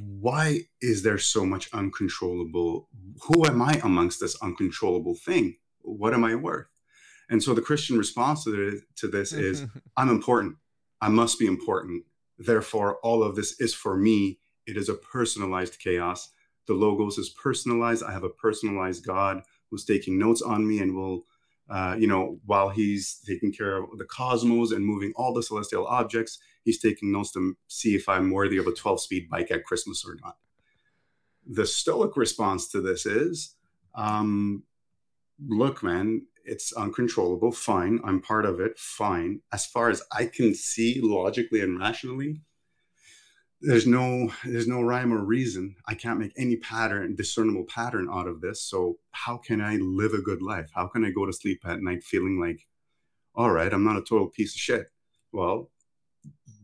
[0.00, 2.88] why is there so much uncontrollable?
[3.24, 5.56] Who am I amongst this uncontrollable thing?
[5.80, 6.68] What am I worth?
[7.30, 10.56] And so the Christian response to, to this is I'm important.
[11.00, 12.04] I must be important.
[12.38, 14.38] Therefore, all of this is for me.
[14.66, 16.30] It is a personalized chaos.
[16.68, 18.04] The logos is personalized.
[18.04, 21.24] I have a personalized God who's taking notes on me and will,
[21.68, 25.86] uh, you know, while he's taking care of the cosmos and moving all the celestial
[25.86, 29.64] objects, he's taking notes to see if I'm worthy of a 12 speed bike at
[29.64, 30.36] Christmas or not.
[31.46, 33.56] The Stoic response to this is
[33.94, 34.62] um,
[35.46, 37.52] look, man, it's uncontrollable.
[37.52, 38.00] Fine.
[38.04, 38.78] I'm part of it.
[38.78, 39.40] Fine.
[39.52, 42.42] As far as I can see logically and rationally,
[43.60, 45.76] there's no there's no rhyme or reason.
[45.86, 48.62] I can't make any pattern, discernible pattern out of this.
[48.62, 50.70] So how can I live a good life?
[50.74, 52.66] How can I go to sleep at night feeling like,
[53.34, 54.86] all right, I'm not a total piece of shit?
[55.32, 55.70] Well,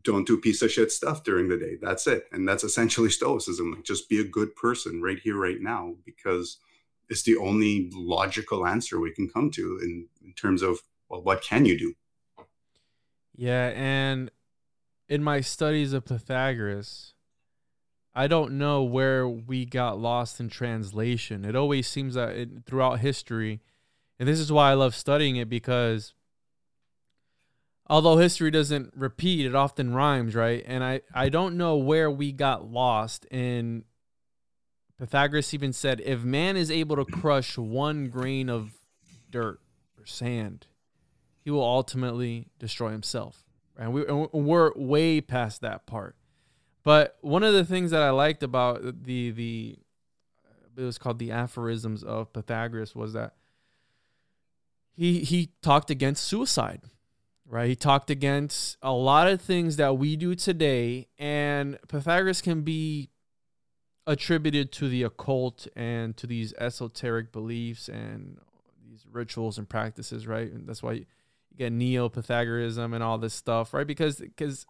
[0.02, 1.78] don't do piece of shit stuff during the day.
[1.80, 2.26] That's it.
[2.32, 3.72] And that's essentially stoicism.
[3.72, 6.58] Like just be a good person right here, right now, because
[7.08, 10.78] it's the only logical answer we can come to in, in terms of
[11.08, 11.94] well what can you do
[13.36, 14.30] yeah and
[15.08, 17.14] in my studies of pythagoras
[18.14, 23.00] i don't know where we got lost in translation it always seems that it, throughout
[23.00, 23.60] history
[24.18, 26.14] and this is why i love studying it because
[27.86, 32.32] although history doesn't repeat it often rhymes right and i i don't know where we
[32.32, 33.84] got lost in
[34.98, 38.72] Pythagoras even said, if man is able to crush one grain of
[39.30, 39.60] dirt
[39.98, 40.66] or sand,
[41.40, 43.43] he will ultimately destroy himself.
[43.78, 46.16] And, we, and we're way past that part.
[46.82, 49.78] But one of the things that I liked about the the
[50.76, 53.34] it was called the aphorisms of Pythagoras was that
[54.92, 56.82] he he talked against suicide
[57.46, 62.62] right he talked against a lot of things that we do today and pythagoras can
[62.62, 63.10] be
[64.06, 68.38] attributed to the occult and to these esoteric beliefs and
[68.88, 70.50] these rituals and practices, right?
[70.50, 71.06] And that's why
[71.54, 73.86] you get neo-Pythagoreanism and all this stuff, right?
[73.86, 74.66] Because because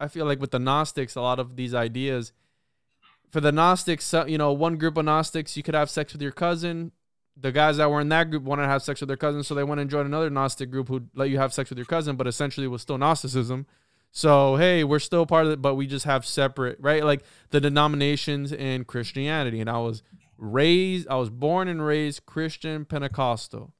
[0.00, 2.32] I feel like with the Gnostics, a lot of these ideas
[3.30, 6.32] for the Gnostics, you know, one group of Gnostics, you could have sex with your
[6.32, 6.92] cousin.
[7.36, 9.54] The guys that were in that group wanted to have sex with their cousin, so
[9.54, 12.16] they went and joined another Gnostic group who let you have sex with your cousin,
[12.16, 13.66] but essentially was still Gnosticism.
[14.10, 17.04] So hey, we're still part of it, but we just have separate, right?
[17.04, 19.60] Like the denominations in Christianity.
[19.60, 20.02] And I was
[20.38, 23.74] raised, I was born and raised Christian Pentecostal,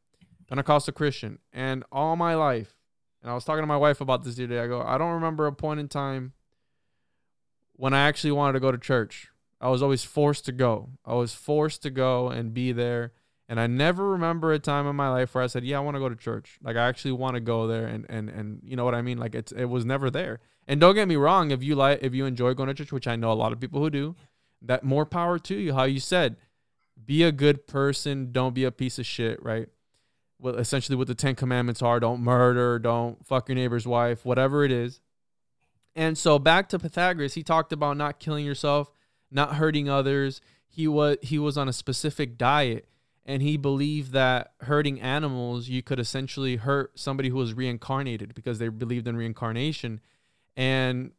[0.48, 2.74] Pentecostal Christian, and all my life.
[3.22, 4.60] And I was talking to my wife about this the other day.
[4.60, 6.32] I go, I don't remember a point in time
[7.74, 9.28] when I actually wanted to go to church.
[9.60, 10.90] I was always forced to go.
[11.04, 13.12] I was forced to go and be there.
[13.48, 15.94] And I never remember a time in my life where I said, "Yeah, I want
[15.94, 16.58] to go to church.
[16.62, 19.16] Like I actually want to go there." And and and you know what I mean?
[19.16, 20.40] Like it's it was never there.
[20.66, 23.08] And don't get me wrong, if you like if you enjoy going to church, which
[23.08, 24.16] I know a lot of people who do,
[24.60, 25.72] that more power to you.
[25.72, 26.36] How you said,
[27.02, 29.68] be a good person, don't be a piece of shit, right?
[30.40, 34.64] Well, essentially what the 10 commandments are, don't murder, don't fuck your neighbor's wife, whatever
[34.64, 35.00] it is.
[35.96, 38.92] And so back to Pythagoras, he talked about not killing yourself,
[39.32, 40.40] not hurting others.
[40.68, 42.88] He was he was on a specific diet
[43.28, 48.58] and he believed that hurting animals you could essentially hurt somebody who was reincarnated because
[48.58, 50.00] they believed in reincarnation
[50.56, 51.12] and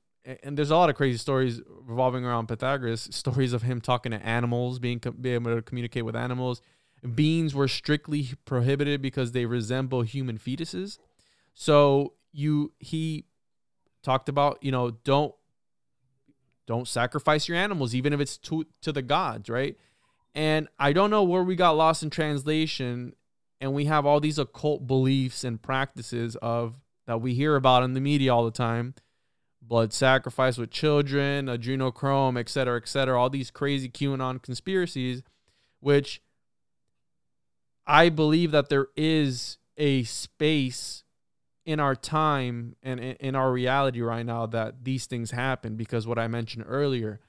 [0.43, 4.25] and there's a lot of crazy stories revolving around Pythagoras stories of him talking to
[4.25, 6.61] animals being being able to communicate with animals
[7.15, 10.97] beans were strictly prohibited because they resemble human fetuses.
[11.53, 13.25] So you he
[14.03, 15.33] talked about you know don't
[16.67, 19.77] don't sacrifice your animals even if it's to to the gods right?
[20.35, 23.13] And I don't know where we got lost in translation
[23.59, 26.75] and we have all these occult beliefs and practices of
[27.07, 28.93] that we hear about in the media all the time.
[29.61, 35.23] Blood sacrifice with children adrenochrome et cetera et cetera all these crazy qanon conspiracies
[35.79, 36.21] which
[37.89, 41.03] i believe that there is a space
[41.65, 46.17] in our time and in our reality right now that these things happen because what
[46.17, 47.19] i mentioned earlier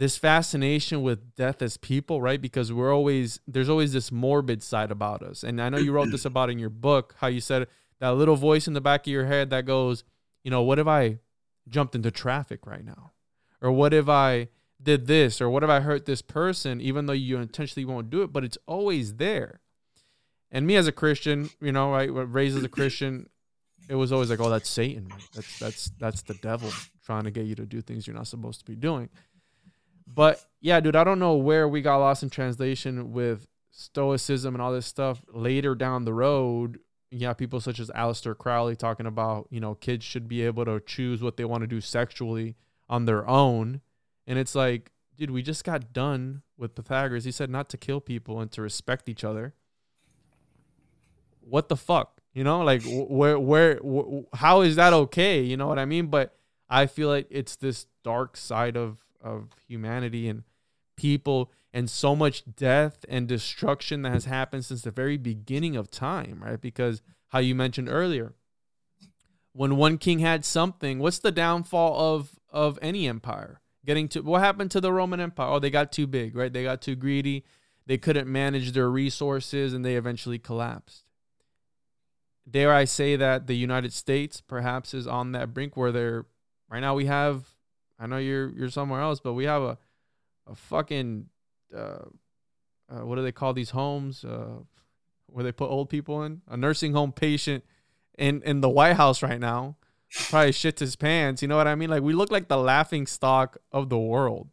[0.00, 2.40] this fascination with death as people, right?
[2.40, 5.42] Because we're always there's always this morbid side about us.
[5.42, 7.66] And I know you wrote this about in your book, how you said
[7.98, 10.04] that little voice in the back of your head that goes,
[10.42, 11.18] you know, what if I
[11.68, 13.12] jumped into traffic right now?
[13.60, 14.48] Or what if I
[14.82, 15.40] did this?
[15.40, 18.44] Or what if I hurt this person, even though you intentionally won't do it, but
[18.44, 19.60] it's always there.
[20.52, 23.28] And me as a Christian, you know, right, raised as a Christian,
[23.88, 25.08] it was always like, oh, that's Satan.
[25.34, 26.70] That's that's that's the devil
[27.04, 29.08] trying to get you to do things you're not supposed to be doing.
[30.06, 34.62] But yeah, dude, I don't know where we got lost in translation with stoicism and
[34.62, 36.80] all this stuff later down the road.
[37.10, 40.80] Yeah, people such as Aleister Crowley talking about, you know, kids should be able to
[40.80, 42.56] choose what they want to do sexually
[42.88, 43.80] on their own.
[44.26, 47.24] And it's like, dude, we just got done with Pythagoras.
[47.24, 49.54] He said not to kill people and to respect each other.
[51.40, 52.20] What the fuck?
[52.32, 53.80] You know, like where, where,
[54.34, 55.40] how is that okay?
[55.40, 56.06] You know what I mean?
[56.06, 56.36] But
[56.68, 60.44] I feel like it's this dark side of of humanity and
[60.96, 65.90] people and so much death and destruction that has happened since the very beginning of
[65.90, 66.60] time, right?
[66.60, 68.34] Because how you mentioned earlier,
[69.52, 73.60] when one king had something, what's the downfall of of any empire?
[73.84, 75.48] Getting to what happened to the Roman Empire?
[75.48, 76.52] Oh, they got too big, right?
[76.52, 77.44] They got too greedy.
[77.86, 81.04] They couldn't manage their resources and they eventually collapsed.
[82.48, 86.26] Dare I say that the United States perhaps is on that brink where they're
[86.70, 87.44] right now we have
[87.98, 89.78] I know you're you're somewhere else, but we have a
[90.50, 91.26] a fucking
[91.76, 92.06] uh,
[92.88, 94.58] uh, what do they call these homes uh,
[95.26, 96.40] where they put old people in?
[96.48, 97.62] A nursing home patient
[98.18, 99.76] in in the White House right now.
[100.28, 101.40] Probably shits his pants.
[101.40, 101.90] You know what I mean?
[101.90, 104.48] Like we look like the laughing stock of the world,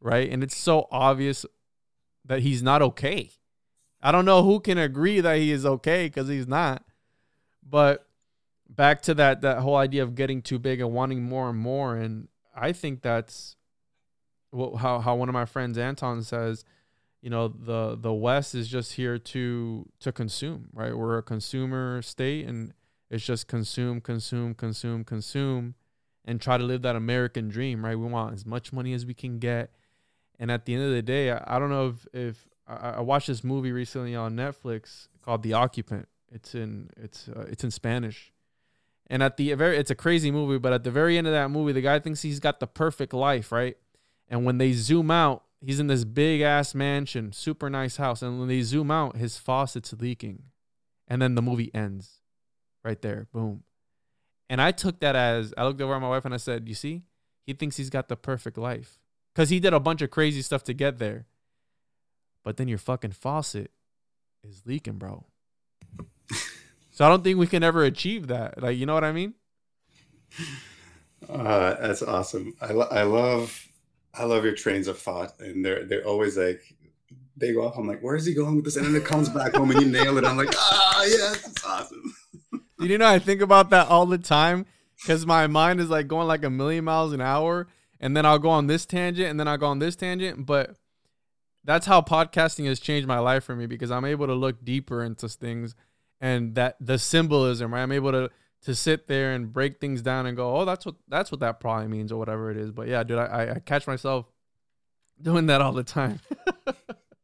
[0.00, 0.30] right?
[0.30, 1.44] And it's so obvious
[2.24, 3.30] that he's not okay.
[4.00, 6.84] I don't know who can agree that he is okay because he's not.
[7.68, 8.06] But
[8.68, 11.96] back to that that whole idea of getting too big and wanting more and more,
[11.96, 13.56] and I think that's
[14.52, 16.64] how how one of my friends Anton says,
[17.20, 20.96] you know, the the West is just here to to consume, right?
[20.96, 22.74] We're a consumer state and
[23.10, 25.74] it's just consume, consume, consume, consume
[26.24, 27.98] and try to live that American dream, right?
[27.98, 29.70] We want as much money as we can get.
[30.38, 33.00] And at the end of the day, I, I don't know if if I, I,
[33.00, 36.08] watched this movie recently on Netflix called The Occupant.
[36.32, 38.32] It's in it's uh, it's in Spanish.
[39.08, 41.50] And at the very it's a crazy movie, but at the very end of that
[41.50, 43.76] movie, the guy thinks he's got the perfect life, right?
[44.28, 48.22] And when they zoom out, he's in this big ass mansion, super nice house.
[48.22, 50.44] And when they zoom out, his faucet's leaking.
[51.08, 52.22] And then the movie ends
[52.84, 53.26] right there.
[53.32, 53.64] Boom.
[54.48, 56.74] And I took that as I looked over at my wife and I said, You
[56.74, 57.02] see,
[57.46, 58.98] he thinks he's got the perfect life
[59.34, 61.26] because he did a bunch of crazy stuff to get there.
[62.44, 63.70] But then your fucking faucet
[64.42, 65.26] is leaking, bro.
[66.92, 68.62] So I don't think we can ever achieve that.
[68.62, 69.34] Like, you know what I mean?
[71.28, 72.54] Uh, that's awesome.
[72.60, 73.68] I, lo- I love
[74.14, 76.62] I love your trains of thought, and they're they're always like
[77.36, 77.78] they go off.
[77.78, 78.76] I'm like, where is he going with this?
[78.76, 80.24] And then it comes back home and you nail it.
[80.24, 82.14] I'm like, ah, yes, it's awesome.
[82.80, 86.26] you know, I think about that all the time because my mind is like going
[86.26, 87.68] like a million miles an hour,
[88.00, 90.44] and then I'll go on this tangent, and then I'll go on this tangent.
[90.44, 90.76] But
[91.64, 95.02] that's how podcasting has changed my life for me because I'm able to look deeper
[95.02, 95.74] into things
[96.22, 97.82] and that the symbolism, right?
[97.82, 98.30] I'm able to
[98.62, 101.60] to sit there and break things down and go, oh, that's what that's what that
[101.60, 102.70] probably means or whatever it is.
[102.70, 104.26] But yeah, dude, I, I catch myself
[105.20, 106.20] doing that all the time.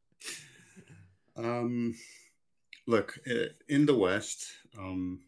[1.36, 1.94] um,
[2.86, 3.18] look,
[3.68, 5.20] in the West, um,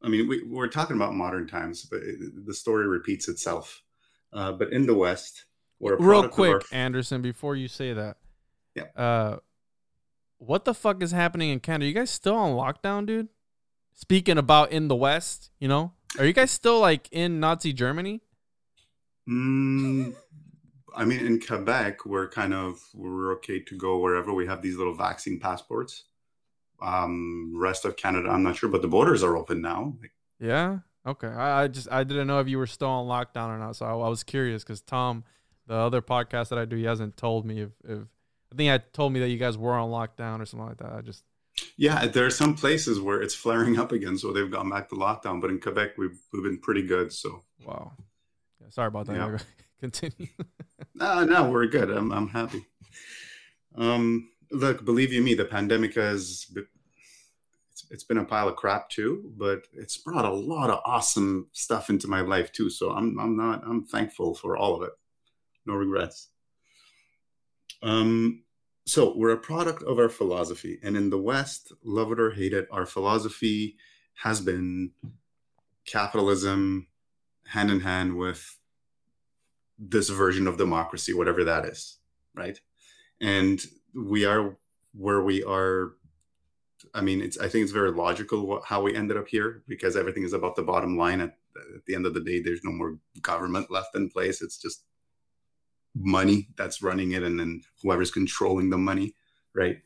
[0.00, 3.82] I mean, we, we're talking about modern times, but it, the story repeats itself.
[4.32, 5.44] Uh, but in the West,
[5.80, 6.62] we're real quick, our...
[6.70, 8.16] Anderson, before you say that,
[8.76, 8.84] yeah.
[8.94, 9.38] Uh,
[10.40, 11.84] what the fuck is happening in Canada?
[11.84, 13.28] Are You guys still on lockdown, dude?
[14.00, 18.22] speaking about in the West, you know, are you guys still like in Nazi Germany?
[19.28, 20.14] Mm,
[20.96, 24.76] I mean, in Quebec, we're kind of we're okay to go wherever we have these
[24.76, 26.04] little vaccine passports.
[26.82, 29.94] Um, rest of Canada, I'm not sure, but the borders are open now.
[30.40, 30.78] Yeah.
[31.06, 31.28] Okay.
[31.28, 33.84] I, I just I didn't know if you were still on lockdown or not, so
[33.84, 35.24] I, I was curious because Tom,
[35.66, 38.00] the other podcast that I do, he hasn't told me if if
[38.52, 40.92] I think I told me that you guys were on lockdown or something like that.
[40.92, 41.24] I just
[41.76, 44.94] yeah, there are some places where it's flaring up again, so they've gone back to
[44.94, 45.40] lockdown.
[45.40, 47.12] But in Quebec, we've we've been pretty good.
[47.12, 47.92] So wow,
[48.60, 49.16] yeah, sorry about that.
[49.16, 49.38] Yeah.
[49.80, 50.28] Continue.
[50.94, 51.90] no, no, we're good.
[51.90, 52.66] I'm I'm happy.
[53.76, 56.46] Um, look, believe you me, the pandemic has
[57.70, 61.48] it's, it's been a pile of crap too, but it's brought a lot of awesome
[61.52, 62.68] stuff into my life too.
[62.68, 64.92] So I'm I'm not I'm thankful for all of it.
[65.66, 66.28] No regrets.
[67.82, 68.44] Um,
[68.86, 72.52] so we're a product of our philosophy and in the west love it or hate
[72.52, 73.76] it our philosophy
[74.14, 74.90] has been
[75.86, 76.88] capitalism
[77.46, 78.58] hand in hand with
[79.78, 82.00] this version of democracy whatever that is
[82.34, 82.60] right?
[83.20, 84.56] And we are
[84.92, 85.92] where we are.
[86.94, 89.96] I mean it's i think it's very logical what, how we ended up here because
[89.96, 91.20] everything is about the bottom line.
[91.20, 91.36] At,
[91.76, 94.40] at the end of the day there's no more government left in place.
[94.40, 94.84] It's just
[95.94, 99.14] money that's running it and then whoever's controlling the money
[99.54, 99.78] right?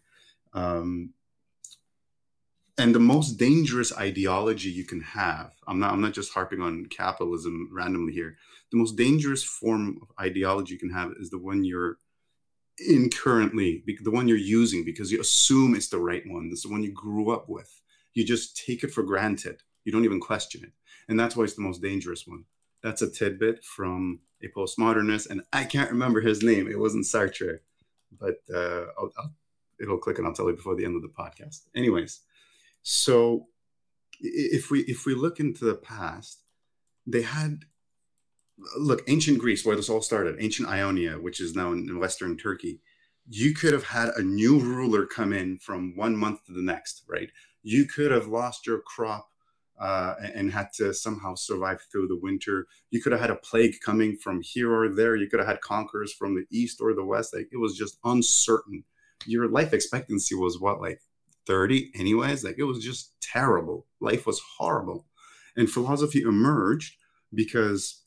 [0.52, 1.10] Um
[2.76, 6.86] and the most dangerous ideology you can have i'm not i'm not just harping on
[6.86, 8.36] capitalism randomly here.
[8.70, 11.98] The most dangerous form of ideology you can have is the one you're
[12.78, 16.48] in currently the one you're using because you assume it's the right one.
[16.50, 17.70] It's the one you grew up with.
[18.14, 19.62] You just take it for granted.
[19.84, 20.72] You don't even question it.
[21.08, 22.44] And that's why it's the most dangerous one
[22.84, 26.68] that's a tidbit from a postmodernist, and I can't remember his name.
[26.68, 27.60] It wasn't Sartre,
[28.20, 29.34] but uh, I'll, I'll,
[29.80, 31.62] it'll click and I'll tell you before the end of the podcast.
[31.74, 32.20] Anyways,
[32.82, 33.46] so
[34.20, 36.42] if we if we look into the past,
[37.06, 37.64] they had
[38.78, 42.36] look ancient Greece, where this all started, ancient Ionia, which is now in, in Western
[42.36, 42.80] Turkey.
[43.26, 47.04] You could have had a new ruler come in from one month to the next,
[47.08, 47.30] right?
[47.62, 49.30] You could have lost your crop
[49.78, 52.66] uh, and had to somehow survive through the winter.
[52.90, 55.16] You could have had a plague coming from here or there.
[55.16, 57.34] You could have had conquerors from the east or the west.
[57.34, 58.84] Like it was just uncertain.
[59.26, 61.00] Your life expectancy was what, like
[61.46, 62.44] 30 anyways?
[62.44, 63.86] Like it was just terrible.
[64.00, 65.06] Life was horrible.
[65.56, 66.96] And philosophy emerged
[67.32, 68.02] because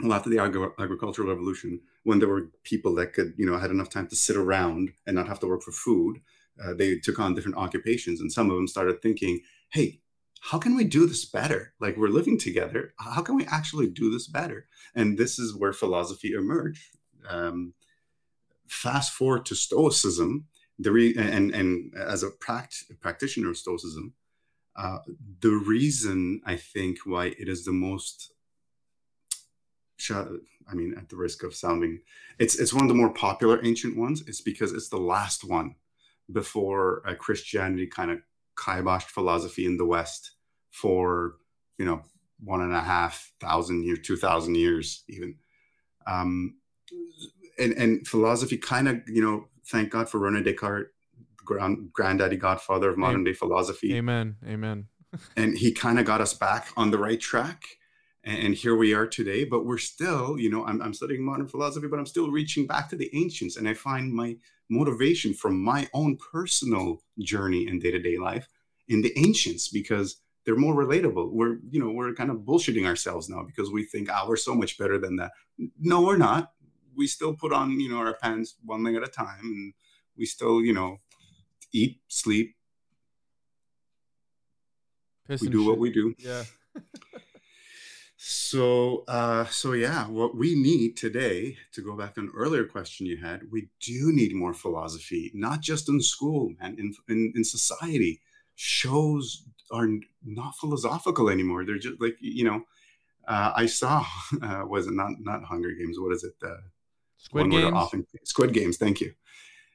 [0.00, 3.70] well, after the agri- agricultural revolution, when there were people that could, you know, had
[3.70, 6.20] enough time to sit around and not have to work for food,
[6.62, 8.20] uh, they took on different occupations.
[8.20, 9.40] And some of them started thinking,
[9.70, 10.00] hey,
[10.40, 11.74] how can we do this better?
[11.80, 12.94] Like we're living together.
[12.98, 14.66] How can we actually do this better?
[14.94, 16.96] And this is where philosophy emerged.
[17.28, 17.74] Um,
[18.68, 20.46] fast forward to Stoicism,
[20.78, 24.14] the re- and and as a pract- practitioner of Stoicism,
[24.76, 24.98] uh,
[25.40, 28.32] the reason I think why it is the most
[30.10, 32.00] I mean, at the risk of sounding,
[32.38, 34.22] it's it's one of the more popular ancient ones.
[34.26, 35.74] It's because it's the last one
[36.30, 38.18] before uh, Christianity kind of
[38.58, 40.32] kiboshed philosophy in the West
[40.70, 41.36] for
[41.78, 42.02] you know
[42.40, 45.36] one and a half thousand years, two thousand years even.
[46.06, 46.56] Um,
[47.58, 50.90] and, and philosophy kind of you know thank God for Rene Descartes,
[51.44, 53.94] grand, granddaddy godfather of modern day philosophy.
[53.94, 54.36] Amen.
[54.46, 54.86] Amen.
[55.36, 57.62] and he kind of got us back on the right track.
[58.28, 61.86] And, here we are today, but we're still, you know, I'm, I'm studying modern philosophy,
[61.88, 63.56] but I'm still reaching back to the ancients.
[63.56, 64.36] And I find my
[64.68, 68.46] motivation from my own personal journey in day to day life
[68.86, 71.32] in the ancients because they're more relatable.
[71.32, 74.36] We're, you know, we're kind of bullshitting ourselves now because we think, ah, oh, we're
[74.36, 75.32] so much better than that.
[75.80, 76.52] No, we're not.
[76.94, 79.72] We still put on, you know, our pants one leg at a time and
[80.18, 80.98] we still, you know,
[81.72, 82.56] eat, sleep.
[85.26, 85.68] Piss we do shit.
[85.68, 86.14] what we do.
[86.18, 86.44] Yeah.
[88.30, 93.06] so uh so yeah what we need today to go back to an earlier question
[93.06, 97.42] you had we do need more philosophy not just in school and in, in, in
[97.42, 98.20] society
[98.58, 99.88] shows are
[100.24, 101.64] not philosophical anymore.
[101.64, 102.62] They're just like you know.
[103.26, 104.04] Uh, I saw
[104.42, 105.98] uh, was it not not Hunger Games?
[105.98, 106.34] What is it?
[106.44, 106.56] Uh,
[107.16, 107.72] Squid Games.
[107.74, 108.76] Often, Squid Games.
[108.76, 109.12] Thank you.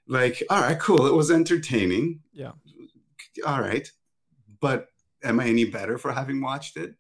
[0.08, 1.08] Like, all right, cool.
[1.08, 2.22] It was entertaining.
[2.34, 2.52] Yeah.
[3.46, 3.90] All right,
[4.60, 4.88] but
[5.24, 6.96] am I any better for having watched it?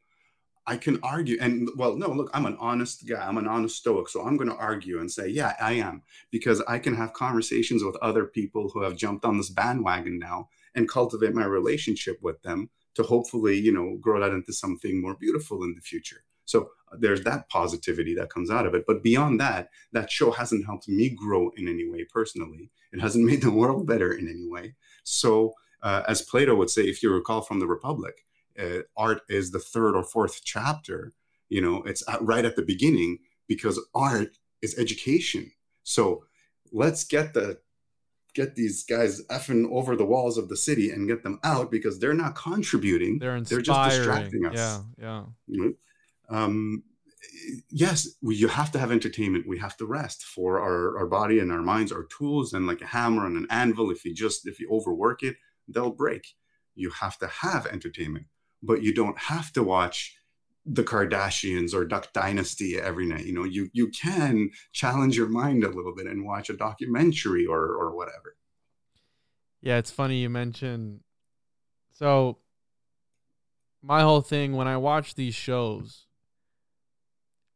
[0.65, 3.25] I can argue, and well, no, look, I'm an honest guy.
[3.25, 6.61] I'm an honest stoic, so I'm going to argue and say, yeah, I am, because
[6.67, 10.89] I can have conversations with other people who have jumped on this bandwagon now and
[10.89, 15.63] cultivate my relationship with them to hopefully, you know, grow that into something more beautiful
[15.63, 16.23] in the future.
[16.45, 18.85] So uh, there's that positivity that comes out of it.
[18.87, 22.69] But beyond that, that show hasn't helped me grow in any way personally.
[22.91, 24.75] It hasn't made the world better in any way.
[25.03, 28.25] So, uh, as Plato would say, if you recall from the Republic,
[28.59, 31.13] uh, art is the third or fourth chapter.
[31.49, 35.51] You know, it's at, right at the beginning because art is education.
[35.83, 36.25] So
[36.71, 37.59] let's get the
[38.33, 41.99] get these guys effing over the walls of the city and get them out because
[41.99, 43.19] they're not contributing.
[43.19, 43.63] They're inspiring.
[43.63, 44.55] They're just distracting us.
[44.55, 45.23] Yeah, yeah.
[45.47, 45.77] You
[46.29, 46.35] know?
[46.35, 46.83] um,
[47.69, 49.47] yes, we, you have to have entertainment.
[49.47, 52.81] We have to rest for our, our body and our minds, our tools, and like
[52.81, 53.91] a hammer and an anvil.
[53.91, 55.35] If you just if you overwork it,
[55.67, 56.27] they'll break.
[56.75, 58.25] You have to have entertainment,
[58.63, 60.17] but you don't have to watch
[60.65, 63.25] the Kardashians or Duck Dynasty every night.
[63.25, 67.45] You know, you you can challenge your mind a little bit and watch a documentary
[67.45, 68.37] or or whatever.
[69.61, 71.01] Yeah, it's funny you mentioned.
[71.93, 72.39] So,
[73.81, 76.07] my whole thing when I watch these shows,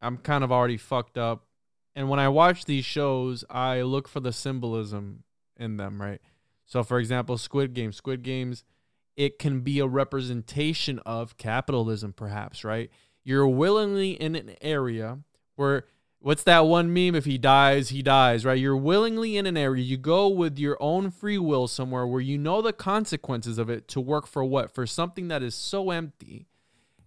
[0.01, 1.47] I'm kind of already fucked up,
[1.95, 5.23] and when I watch these shows, I look for the symbolism
[5.55, 6.21] in them, right?
[6.65, 7.93] So, for example, Squid Game.
[7.93, 8.63] Squid Games
[9.17, 12.89] it can be a representation of capitalism, perhaps, right?
[13.23, 15.19] You're willingly in an area
[15.55, 15.85] where
[16.19, 17.15] what's that one meme?
[17.15, 18.59] If he dies, he dies, right?
[18.59, 19.83] You're willingly in an area.
[19.83, 23.87] You go with your own free will somewhere where you know the consequences of it
[23.89, 24.73] to work for what?
[24.73, 26.45] For something that is so empty.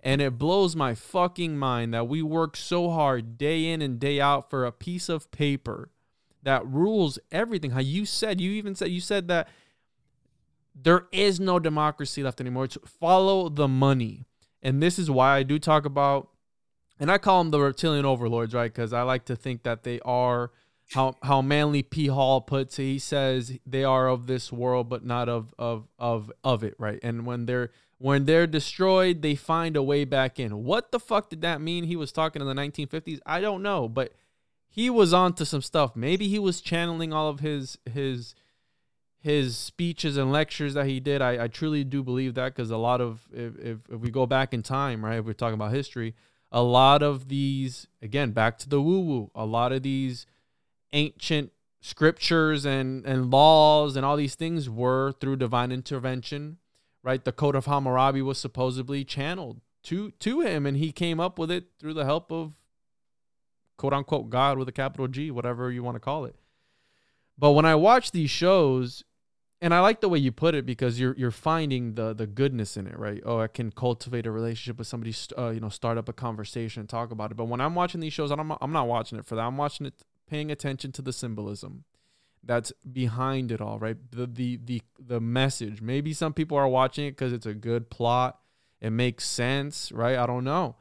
[0.02, 4.20] And it blows my fucking mind that we work so hard day in and day
[4.20, 5.90] out for a piece of paper
[6.42, 7.72] that rules everything.
[7.72, 9.48] How you said, you even said, you said that
[10.74, 12.64] there is no democracy left anymore.
[12.64, 14.26] It's follow the money.
[14.62, 16.28] And this is why I do talk about,
[16.98, 18.72] and I call them the reptilian overlords, right?
[18.72, 20.50] Because I like to think that they are
[20.92, 22.08] how how Manly P.
[22.08, 22.82] Hall puts it.
[22.82, 26.98] He says they are of this world, but not of of of of it, right?
[27.02, 30.64] And when they're when they're destroyed, they find a way back in.
[30.64, 31.84] What the fuck did that mean?
[31.84, 33.20] He was talking in the 1950s.
[33.24, 34.14] I don't know, but
[34.68, 35.94] he was onto some stuff.
[35.94, 38.34] Maybe he was channeling all of his his
[39.20, 41.20] his speeches and lectures that he did.
[41.20, 44.26] I, I truly do believe that because a lot of if, if, if we go
[44.26, 46.14] back in time, right, if we're talking about history,
[46.50, 50.26] a lot of these again back to the woo woo, a lot of these
[50.92, 56.56] ancient scriptures and and laws and all these things were through divine intervention,
[57.02, 57.24] right?
[57.24, 61.50] The Code of Hammurabi was supposedly channeled to to him, and he came up with
[61.50, 62.54] it through the help of
[63.76, 66.36] quote unquote God with a capital G, whatever you want to call it.
[67.38, 69.02] But when I watch these shows,
[69.62, 72.76] and I like the way you put it because you're you're finding the the goodness
[72.76, 73.22] in it, right?
[73.24, 76.86] Oh, I can cultivate a relationship with somebody, uh, you know, start up a conversation,
[76.86, 77.36] talk about it.
[77.36, 79.42] But when I'm watching these shows, I'm I'm not watching it for that.
[79.42, 79.94] I'm watching it,
[80.28, 81.84] paying attention to the symbolism
[82.42, 83.96] that's behind it all, right?
[84.10, 85.80] The the the the message.
[85.82, 88.38] Maybe some people are watching it because it's a good plot.
[88.80, 90.16] It makes sense, right?
[90.16, 90.76] I don't know.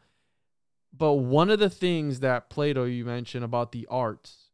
[0.95, 4.49] But one of the things that Plato you mentioned about the arts,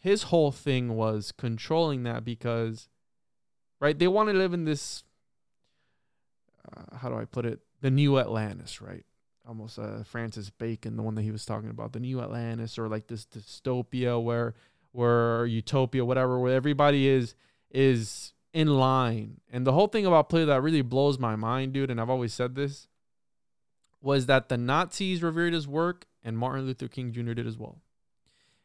[0.00, 2.88] his whole thing was controlling that because
[3.80, 3.98] right?
[3.98, 5.04] They want to live in this.
[6.64, 7.60] Uh, how do I put it?
[7.80, 9.04] The new Atlantis, right?
[9.46, 12.88] Almost uh, Francis Bacon, the one that he was talking about, the new Atlantis, or
[12.88, 14.54] like this dystopia where,
[14.92, 17.34] where utopia, whatever, where everybody is
[17.70, 19.40] is in line.
[19.52, 22.54] And the whole thing about Plato really blows my mind, dude, and I've always said
[22.54, 22.88] this,
[24.00, 27.32] was that the Nazis revered his work and Martin Luther King Jr.
[27.32, 27.80] did as well.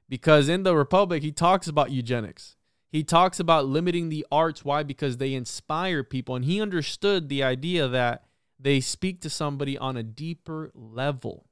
[0.08, 2.56] Because in the Republic, he talks about eugenics.
[2.92, 4.66] He talks about limiting the arts.
[4.66, 4.84] Why?
[4.84, 6.36] Because they inspire people.
[6.36, 8.24] And he understood the idea that
[8.60, 11.46] they speak to somebody on a deeper level,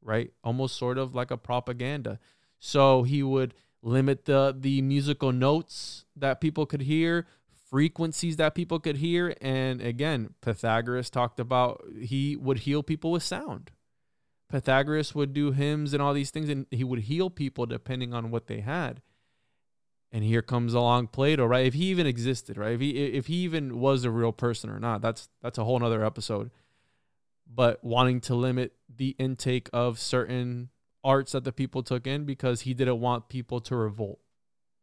[0.00, 0.32] right?
[0.44, 2.20] Almost sort of like a propaganda.
[2.60, 7.26] So he would limit the the musical notes that people could hear,
[7.68, 13.22] frequencies that people could hear, and again, Pythagoras talked about he would heal people with
[13.22, 13.72] sound.
[14.48, 18.30] Pythagoras would do hymns and all these things, and he would heal people depending on
[18.30, 19.02] what they had
[20.14, 21.66] and here comes along Plato, right?
[21.66, 22.74] If he even existed, right?
[22.74, 25.76] If he if he even was a real person or not, that's that's a whole
[25.80, 26.52] nother episode.
[27.52, 30.70] But wanting to limit the intake of certain
[31.02, 34.20] arts that the people took in because he didn't want people to revolt,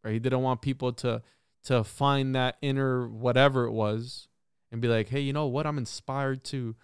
[0.04, 0.12] right?
[0.12, 1.22] He didn't want people to
[1.64, 4.28] to find that inner whatever it was
[4.70, 5.66] and be like, hey, you know what?
[5.66, 6.76] I'm inspired to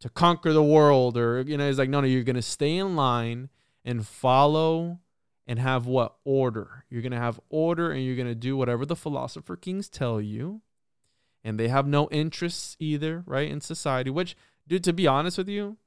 [0.00, 2.96] to conquer the world, or you know, he's like, no, no, you're gonna stay in
[2.96, 3.48] line
[3.82, 5.00] and follow
[5.48, 6.14] and have what?
[6.24, 6.84] Order.
[6.90, 10.20] You're going to have order and you're going to do whatever the philosopher kings tell
[10.20, 10.60] you.
[11.42, 14.36] And they have no interests either, right, in society, which,
[14.66, 15.78] dude, to be honest with you,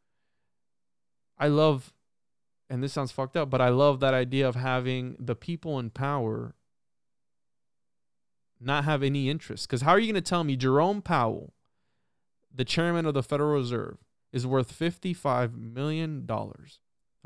[1.37, 1.93] I love,
[2.69, 5.91] and this sounds fucked up, but I love that idea of having the people in
[5.91, 6.55] power
[8.59, 9.67] not have any interest.
[9.67, 11.53] Because how are you going to tell me Jerome Powell,
[12.53, 13.97] the chairman of the Federal Reserve,
[14.31, 16.27] is worth $55 million?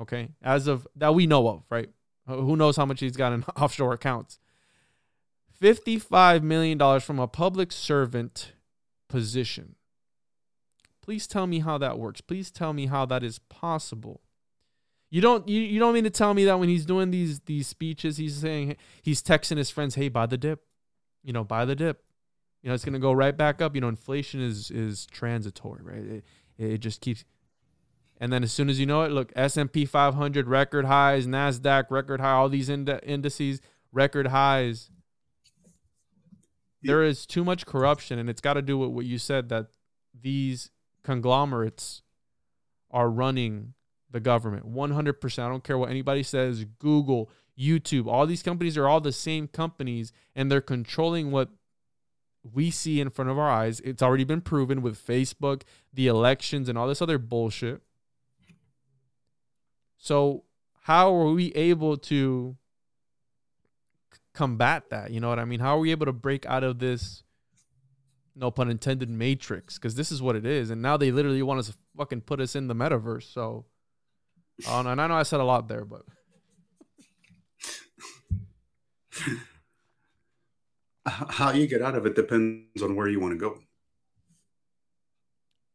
[0.02, 0.30] Okay.
[0.42, 1.90] As of that we know of, right?
[2.28, 4.40] Uh, who knows how much he's got in offshore accounts?
[5.62, 8.54] $55 million from a public servant
[9.08, 9.76] position.
[11.02, 12.20] Please tell me how that works.
[12.22, 14.22] Please tell me how that is possible.
[15.12, 17.68] You don't you, you don't mean to tell me that when he's doing these these
[17.68, 20.64] speeches, he's saying he's texting his friends, hey, buy the dip.
[21.24, 22.04] You know, buy the dip.
[22.62, 23.76] You know, it's gonna go right back up.
[23.76, 26.04] You know, inflation is is transitory, right?
[26.04, 26.24] It,
[26.58, 27.24] it just keeps
[28.18, 32.22] and then as soon as you know it, look, S&P 500 record highs, Nasdaq record
[32.22, 33.62] high, all these ind- indices
[33.92, 34.90] record highs.
[36.82, 39.68] There is too much corruption and it's got to do with what you said that
[40.20, 40.70] these
[41.04, 42.04] conglomerates
[42.92, 43.74] are running
[44.12, 45.40] the government 100%.
[45.40, 49.48] I don't care what anybody says, Google, YouTube, all these companies are all the same
[49.48, 51.50] companies and they're controlling what
[52.54, 53.80] we see in front of our eyes.
[53.82, 55.64] It's already been proven with Facebook,
[55.94, 57.82] the elections, and all this other bullshit.
[60.06, 60.44] So
[60.84, 62.56] how are we able to
[64.36, 65.10] combat that?
[65.10, 65.60] You know what I mean?
[65.60, 67.24] How are we able to break out of this
[68.36, 71.58] no pun intended matrix because this is what it is and now they literally want
[71.58, 73.64] us to fucking put us in the metaverse so
[74.68, 76.02] and i know i said a lot there but
[81.30, 83.58] how you get out of it depends on where you want to go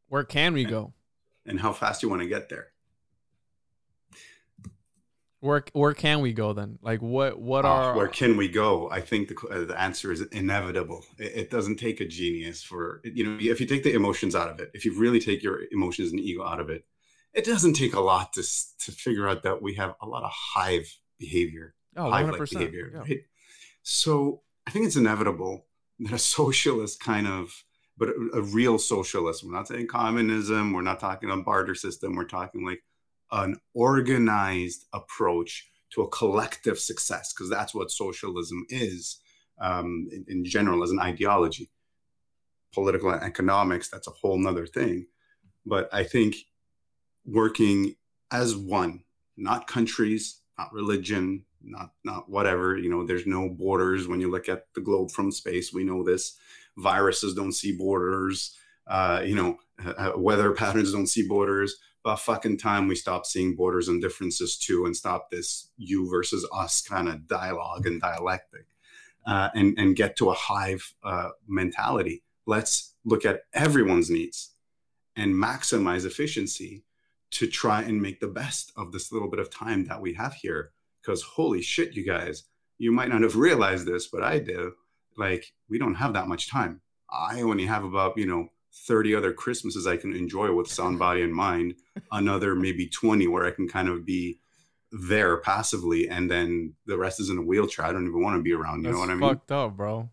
[0.08, 0.92] where can we go
[1.46, 2.69] and how fast you want to get there
[5.40, 6.78] Where where can we go then?
[6.82, 8.90] Like what what Oh, are where can we go?
[8.90, 11.04] I think the, uh, the answer is inevitable.
[11.18, 14.50] It, it doesn't take a genius for you know if you take the emotions out
[14.50, 16.84] of it, if you really take your emotions and ego out of it,
[17.32, 20.30] it doesn't take a lot to to figure out that we have a lot of
[20.32, 23.00] hive behavior, oh, hive-like behavior, yeah.
[23.00, 23.20] right?
[23.82, 25.66] So I think it's inevitable
[26.00, 27.64] that a socialist kind of,
[27.96, 29.44] but a, a real socialist.
[29.44, 30.72] We're not saying communism.
[30.72, 32.14] We're not talking a barter system.
[32.14, 32.82] We're talking like
[33.32, 39.18] an organized approach to a collective success, because that's what socialism is
[39.60, 41.70] um, in, in general as an ideology.
[42.72, 45.06] Political and economics, that's a whole nother thing.
[45.66, 46.36] But I think
[47.24, 47.96] working
[48.30, 49.02] as one,
[49.36, 52.78] not countries, not religion, not not whatever.
[52.78, 55.72] You know, there's no borders when you look at the globe from space.
[55.72, 56.36] We know this.
[56.76, 58.56] Viruses don't see borders.
[58.86, 63.54] Uh, you know, uh, weather patterns don't see borders about fucking time we stop seeing
[63.54, 68.66] borders and differences too and stop this you versus us kind of dialogue and dialectic
[69.26, 72.22] uh, and, and get to a hive uh, mentality.
[72.46, 74.52] Let's look at everyone's needs
[75.16, 76.84] and maximize efficiency
[77.32, 80.34] to try and make the best of this little bit of time that we have
[80.34, 80.72] here.
[81.00, 82.44] Because holy shit, you guys,
[82.78, 84.72] you might not have realized this, but I do.
[85.16, 86.80] Like, we don't have that much time.
[87.10, 91.22] I only have about, you know, 30 other Christmases I can enjoy with sound body
[91.22, 91.74] and mind,
[92.12, 94.38] another maybe 20 where I can kind of be
[94.92, 97.84] there passively, and then the rest is in a wheelchair.
[97.84, 98.78] I don't even want to be around.
[98.78, 99.28] You That's know what I mean?
[99.28, 100.10] fucked up, bro.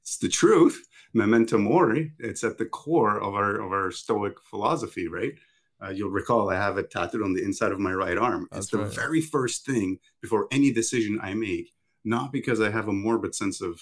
[0.00, 0.86] It's the truth.
[1.12, 2.12] Memento mori.
[2.18, 5.34] It's at the core of our of our Stoic philosophy, right?
[5.82, 8.46] Uh, you'll recall I have it tattooed on the inside of my right arm.
[8.50, 8.92] That's it's the right.
[8.92, 11.72] very first thing before any decision I make,
[12.04, 13.80] not because I have a morbid sense of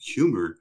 [0.00, 0.56] humor,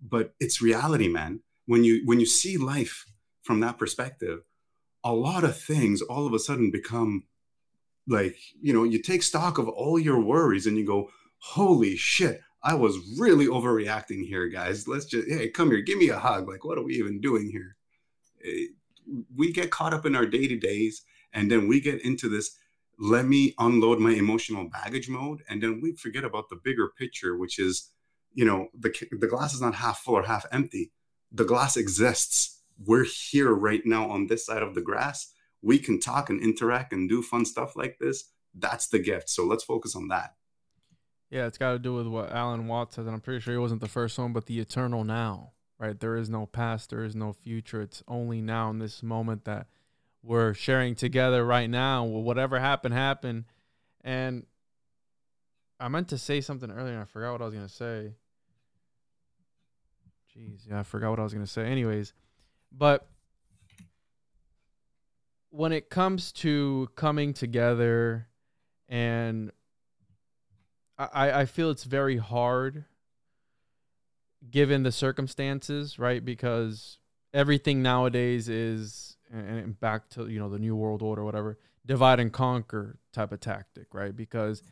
[0.00, 1.40] but it's reality, man.
[1.66, 3.04] When you when you see life
[3.42, 4.40] from that perspective,
[5.04, 7.24] a lot of things all of a sudden become
[8.08, 12.40] like, you know, you take stock of all your worries and you go, holy shit,
[12.62, 14.86] I was really overreacting here, guys.
[14.86, 16.48] Let's just, hey, come here, give me a hug.
[16.48, 17.76] Like, what are we even doing here?
[18.44, 18.66] Eh,
[19.36, 22.56] We get caught up in our day to days, and then we get into this
[22.98, 27.36] let me unload my emotional baggage mode, and then we forget about the bigger picture,
[27.36, 27.90] which is,
[28.36, 30.92] you know, the the glass is not half full or half empty.
[31.32, 32.62] The glass exists.
[32.78, 35.32] We're here right now on this side of the grass.
[35.62, 38.30] We can talk and interact and do fun stuff like this.
[38.54, 39.30] That's the gift.
[39.30, 40.34] So let's focus on that.
[41.30, 43.58] Yeah, it's got to do with what Alan Watts says, and I'm pretty sure he
[43.58, 45.98] wasn't the first one, but the eternal now, right?
[45.98, 47.80] There is no past, there is no future.
[47.80, 49.66] It's only now in this moment that
[50.22, 52.04] we're sharing together right now.
[52.04, 53.44] Whatever happened, happened.
[54.04, 54.44] And
[55.80, 58.12] I meant to say something earlier, and I forgot what I was gonna say.
[60.36, 61.64] Jeez, yeah, I forgot what I was gonna say.
[61.66, 62.12] Anyways,
[62.70, 63.08] but
[65.50, 68.28] when it comes to coming together
[68.88, 69.50] and
[70.98, 72.84] I, I feel it's very hard
[74.50, 76.24] given the circumstances, right?
[76.24, 76.98] Because
[77.34, 82.32] everything nowadays is and back to you know the new world order, whatever, divide and
[82.32, 84.14] conquer type of tactic, right?
[84.14, 84.62] Because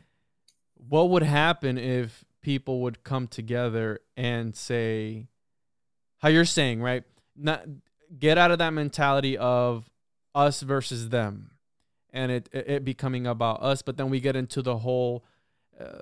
[0.75, 5.27] what would happen if people would come together and say,
[6.25, 7.03] how you're saying, right?
[7.37, 7.63] Not
[8.17, 9.87] get out of that mentality of
[10.33, 11.51] us versus them,
[12.11, 15.23] and it it, becoming about us, but then we get into the whole
[15.79, 15.99] uh,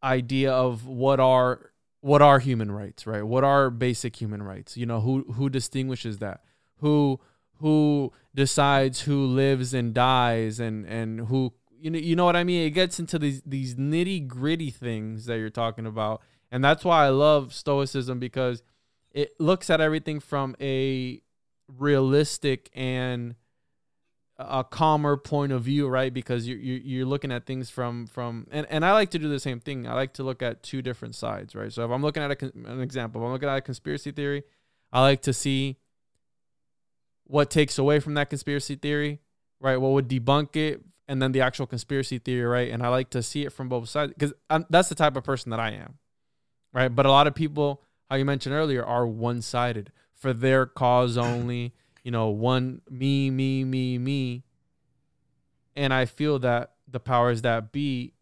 [0.00, 1.72] idea of what are
[2.02, 3.24] what are human rights, right?
[3.24, 4.76] What are basic human rights?
[4.76, 6.42] You know, who who distinguishes that?
[6.76, 7.18] Who
[7.56, 12.44] who decides who lives and dies and and who you know you know what I
[12.44, 12.64] mean?
[12.64, 16.22] It gets into these these nitty gritty things that you're talking about,
[16.52, 18.62] and that's why I love Stoicism because
[19.14, 21.22] it looks at everything from a
[21.68, 23.34] realistic and
[24.38, 26.12] a calmer point of view, right?
[26.12, 29.40] Because you're you're looking at things from from and, and I like to do the
[29.40, 29.86] same thing.
[29.86, 31.72] I like to look at two different sides, right?
[31.72, 34.42] So if I'm looking at a, an example, if I'm looking at a conspiracy theory,
[34.92, 35.78] I like to see
[37.24, 39.20] what takes away from that conspiracy theory,
[39.60, 39.76] right?
[39.76, 42.70] What would debunk it, and then the actual conspiracy theory, right?
[42.70, 44.32] And I like to see it from both sides because
[44.70, 45.98] that's the type of person that I am,
[46.72, 46.88] right?
[46.88, 47.82] But a lot of people,
[48.12, 53.30] how you mentioned earlier, are one sided for their cause only you know, one me,
[53.30, 54.42] me, me, me.
[55.76, 58.14] And I feel that the powers that be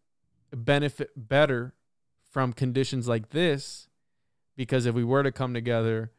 [0.53, 1.73] benefit better
[2.29, 3.87] from conditions like this
[4.55, 6.11] because if we were to come together,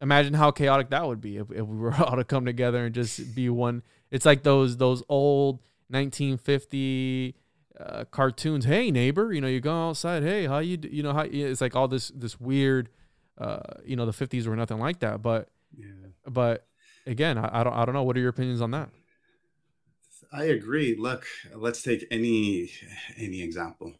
[0.00, 2.94] imagine how chaotic that would be if, if we were all to come together and
[2.94, 3.82] just be one.
[4.10, 5.56] It's like those those old
[5.88, 7.36] 1950
[7.80, 8.64] uh, cartoons.
[8.64, 10.22] Hey neighbor, you know, you go outside.
[10.22, 10.76] Hey, how you?
[10.76, 11.22] d- You know how?
[11.22, 12.88] It's like all this this weird.
[13.36, 15.86] Uh, you know, the 50s were nothing like that, but Yeah.
[16.26, 16.66] but
[17.06, 18.04] again, I, I don't I don't know.
[18.04, 18.90] What are your opinions on that?
[20.32, 20.96] I agree.
[20.98, 22.70] Look, let's take any
[23.16, 23.92] any example.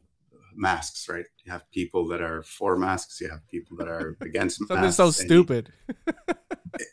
[0.57, 1.27] Masks, right?
[1.45, 3.21] You have people that are for masks.
[3.21, 4.97] You have people that are against Something masks.
[4.97, 5.73] so stupid.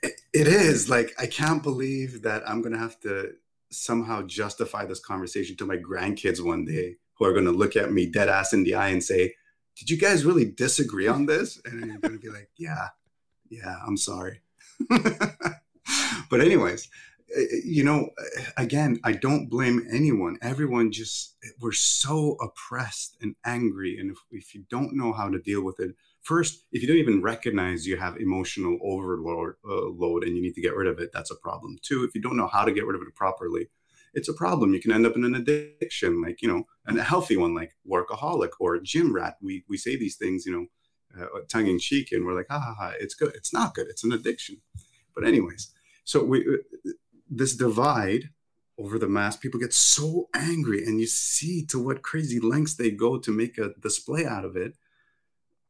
[0.04, 3.34] it- it is like I can't believe that I'm gonna have to
[3.72, 8.06] somehow justify this conversation to my grandkids one day, who are gonna look at me
[8.06, 9.36] dead ass in the eye and say,
[9.78, 12.90] "Did you guys really disagree on this?" And I'm gonna be like, "Yeah,
[13.50, 14.42] yeah, I'm sorry."
[16.30, 16.90] but anyways,
[17.38, 20.38] uh, you know, eh, again, I don't blame anyone.
[20.42, 25.40] Everyone just we're so oppressed and angry, and if, if you don't know how to
[25.40, 30.24] deal with it, first, if you don't even recognize you have emotional overload uh, load
[30.24, 31.78] and you need to get rid of it, that's a problem.
[31.82, 33.68] Two, if you don't know how to get rid of it properly,
[34.14, 34.74] it's a problem.
[34.74, 37.74] You can end up in an addiction, like you know, and a healthy one, like
[37.90, 39.38] workaholic or gym rat.
[39.42, 42.60] We we say these things, you know, uh, tongue in cheek, and we're like, ha
[42.60, 43.34] ha ha, it's good.
[43.36, 43.88] It's not good.
[43.88, 44.62] It's an addiction.
[45.16, 45.72] But anyways,
[46.04, 46.92] so we uh,
[47.30, 48.30] this divide
[48.78, 52.92] over the mask, people get so angry, and you see to what crazy lengths they
[52.92, 54.76] go to make a display out of it.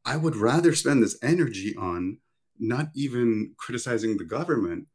[0.04, 2.18] I would rather spend this energy on
[2.58, 4.86] not even criticizing the government,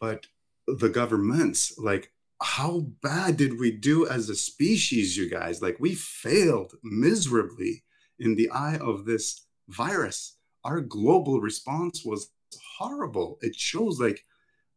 [0.00, 0.26] but
[0.66, 1.74] the governments.
[1.78, 5.60] Like, how bad did we do as a species, you guys?
[5.60, 7.84] Like, we failed miserably
[8.18, 10.36] in the eye of this virus.
[10.64, 12.30] Our global response was
[12.78, 13.38] horrible.
[13.42, 14.24] It shows, like,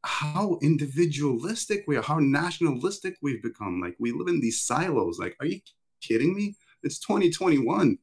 [0.03, 3.79] how individualistic we are, how nationalistic we've become.
[3.79, 5.17] Like, we live in these silos.
[5.17, 5.61] Like, are you
[6.01, 6.55] kidding me?
[6.83, 7.97] It's 2021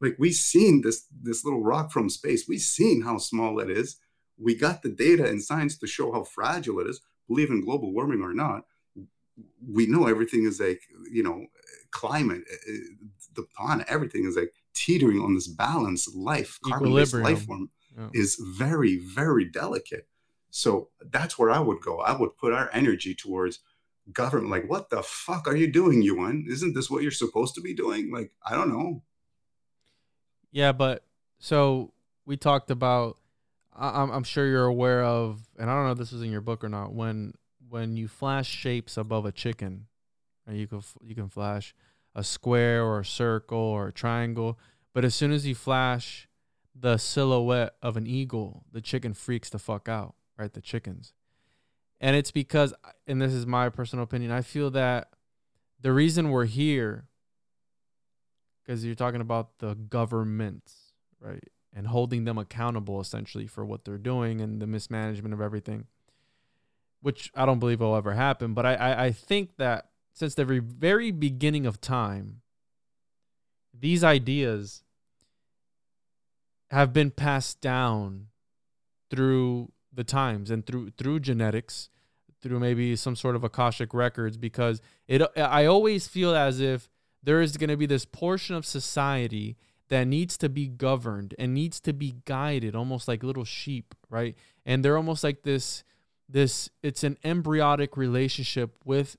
[0.00, 2.46] like we've seen this this little rock from space.
[2.48, 3.96] We've seen how small it is.
[4.38, 7.00] We got the data and science to show how fragile it is.
[7.28, 8.64] Believe in global warming or not
[9.68, 10.80] we know everything is like
[11.10, 11.44] you know
[11.90, 12.72] climate uh,
[13.34, 18.08] the planet everything is like teetering on this balance life carbon-based life form Yeah.
[18.14, 20.06] is very very delicate.
[20.50, 22.00] So that's where i would go.
[22.00, 23.60] I would put our energy towards
[24.12, 24.50] government.
[24.50, 26.46] Like what the fuck are you doing Juan?
[26.48, 28.10] Isn't this what you're supposed to be doing?
[28.12, 29.02] Like i don't know
[30.56, 31.04] Yeah, but
[31.38, 31.92] so
[32.24, 33.18] we talked about.
[33.78, 36.40] I- I'm, sure you're aware of, and I don't know if this is in your
[36.40, 36.94] book or not.
[36.94, 37.34] When
[37.68, 39.86] when you flash shapes above a chicken,
[40.46, 41.74] and you can you can flash
[42.14, 44.58] a square or a circle or a triangle,
[44.94, 46.26] but as soon as you flash
[46.74, 50.54] the silhouette of an eagle, the chicken freaks the fuck out, right?
[50.54, 51.12] The chickens,
[52.00, 52.72] and it's because,
[53.06, 55.10] and this is my personal opinion, I feel that
[55.82, 57.08] the reason we're here
[58.66, 61.44] because you're talking about the governments, right?
[61.74, 65.86] And holding them accountable essentially for what they're doing and the mismanagement of everything,
[67.00, 68.54] which I don't believe will ever happen.
[68.54, 72.40] But I, I, I think that since the very, very beginning of time,
[73.78, 74.82] these ideas
[76.70, 78.28] have been passed down
[79.10, 81.90] through the times and through through genetics,
[82.42, 86.88] through maybe some sort of akashic records, because it I always feel as if
[87.26, 89.56] there is going to be this portion of society
[89.88, 94.34] that needs to be governed and needs to be guided almost like little sheep right?
[94.64, 95.84] And they're almost like this
[96.28, 99.16] this it's an embryonic relationship with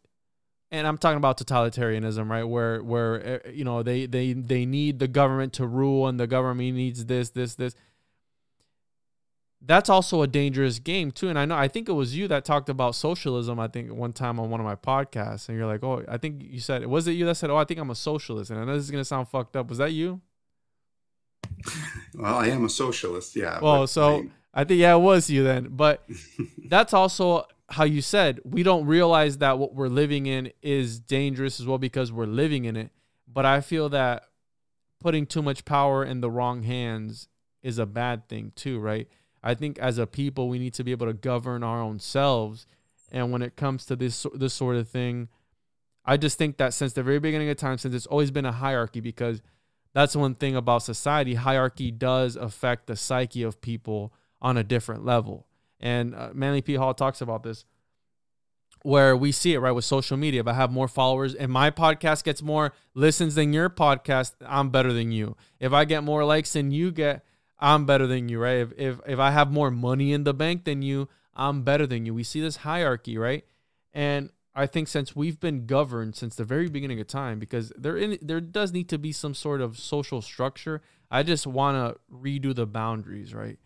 [0.71, 2.43] and i'm talking about totalitarianism right?
[2.43, 6.27] Where where uh, you know they they they need the government to rule and the
[6.27, 7.75] government needs this this this
[9.61, 11.29] that's also a dangerous game too.
[11.29, 14.13] And i know i think it was you that talked about socialism i think one
[14.13, 15.49] time on one of my podcasts.
[15.49, 16.89] And you're like oh i think you said it.
[16.89, 18.83] Was it you that said oh i think i'm a socialist and i know this
[18.83, 19.69] is going to sound fucked up.
[19.69, 20.21] Was that you?
[22.15, 25.69] Well i am a socialist yeah well so i think yeah it was you then.
[25.71, 26.07] But
[26.67, 31.59] that's also how you said we don't realize that what we're living in is dangerous
[31.59, 32.91] as well because we're living in it.
[33.27, 34.23] But i feel that
[34.99, 37.27] putting too much power in the wrong hands
[37.61, 39.07] is a bad thing too right
[39.47, 42.65] i think as a people we need to be able to govern our own selves
[43.11, 45.27] and when it comes to this this sort of thing
[46.05, 48.51] i just think that since the very beginning of time since it's always been a
[48.51, 49.41] hierarchy because
[49.93, 55.05] that's one thing about society hierarchy does affect the psyche of people on a different
[55.05, 55.47] level
[55.79, 56.75] and uh, Manly P.
[56.75, 57.65] Hall talks about this,
[58.83, 60.41] where we see it right with social media.
[60.41, 64.69] If I have more followers and my podcast gets more listens than your podcast, I'm
[64.69, 65.35] better than you.
[65.59, 67.23] If I get more likes than you get,
[67.59, 68.57] I'm better than you, right?
[68.57, 72.05] If if if I have more money in the bank than you, I'm better than
[72.05, 72.13] you.
[72.13, 73.45] We see this hierarchy, right?
[73.93, 77.97] And I think since we've been governed since the very beginning of time, because there
[77.97, 80.81] in, there does need to be some sort of social structure.
[81.09, 83.57] I just want to redo the boundaries, right?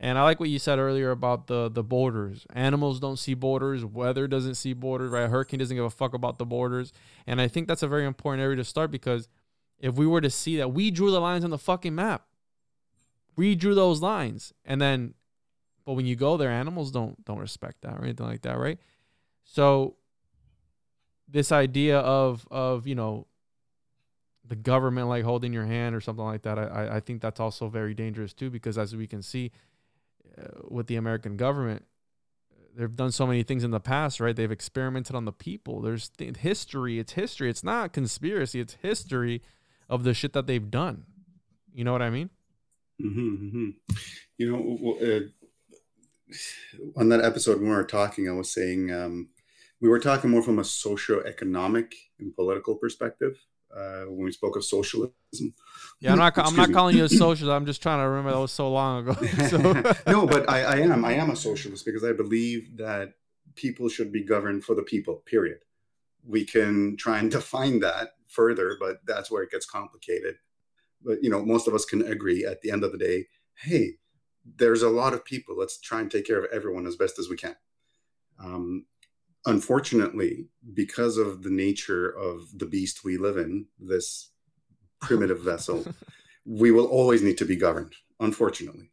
[0.00, 2.46] And I like what you said earlier about the the borders.
[2.52, 3.84] Animals don't see borders.
[3.84, 5.10] Weather doesn't see borders.
[5.10, 5.24] Right?
[5.24, 6.92] A hurricane doesn't give a fuck about the borders.
[7.26, 9.28] And I think that's a very important area to start because
[9.80, 12.27] if we were to see that we drew the lines on the fucking map,
[13.38, 15.14] we drew those lines, and then,
[15.86, 18.80] but when you go there, animals don't don't respect that or anything like that, right?
[19.44, 19.94] So
[21.28, 23.28] this idea of of you know
[24.44, 27.68] the government like holding your hand or something like that, I I think that's also
[27.68, 29.52] very dangerous too because as we can see
[30.36, 31.84] uh, with the American government,
[32.74, 34.34] they've done so many things in the past, right?
[34.34, 35.80] They've experimented on the people.
[35.80, 36.98] There's th- history.
[36.98, 37.50] It's history.
[37.50, 38.58] It's not conspiracy.
[38.58, 39.42] It's history
[39.88, 41.04] of the shit that they've done.
[41.72, 42.30] You know what I mean?
[43.00, 43.94] Mm-hmm, mm-hmm.
[44.38, 45.20] You know, uh,
[46.96, 49.28] on that episode when we were talking, I was saying um,
[49.80, 53.36] we were talking more from a socio-economic and political perspective
[53.74, 55.12] uh, when we spoke of socialism.
[56.00, 56.38] Yeah, I'm not.
[56.38, 57.54] I'm not calling you a socialist.
[57.54, 59.16] I'm just trying to remember that was so long ago.
[59.48, 59.58] So.
[60.06, 61.04] no, but I, I am.
[61.04, 63.14] I am a socialist because I believe that
[63.54, 65.16] people should be governed for the people.
[65.26, 65.58] Period.
[66.26, 70.36] We can try and define that further, but that's where it gets complicated.
[71.02, 73.26] But you know, most of us can agree at the end of the day.
[73.56, 73.94] Hey,
[74.56, 75.56] there's a lot of people.
[75.56, 77.56] Let's try and take care of everyone as best as we can.
[78.42, 78.86] Um,
[79.46, 84.30] unfortunately, because of the nature of the beast we live in, this
[85.00, 85.84] primitive vessel,
[86.44, 88.90] we will always need to be governed, unfortunately.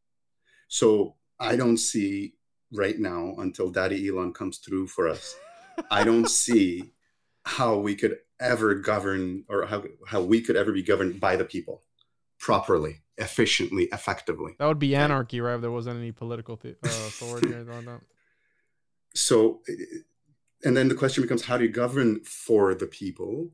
[0.68, 2.34] So I don't see
[2.72, 5.36] right now until Daddy Elon comes through for us.
[5.92, 6.92] I don't see
[7.46, 11.46] how we could ever govern or how, how we could ever be governed by the
[11.46, 11.84] people
[12.40, 14.56] properly, efficiently, effectively.
[14.60, 15.56] That would be anarchy, right?
[15.56, 18.02] If there wasn't any political uh, authority or anything like that.
[19.14, 19.62] So
[20.66, 23.50] and then the question becomes how do you govern for the people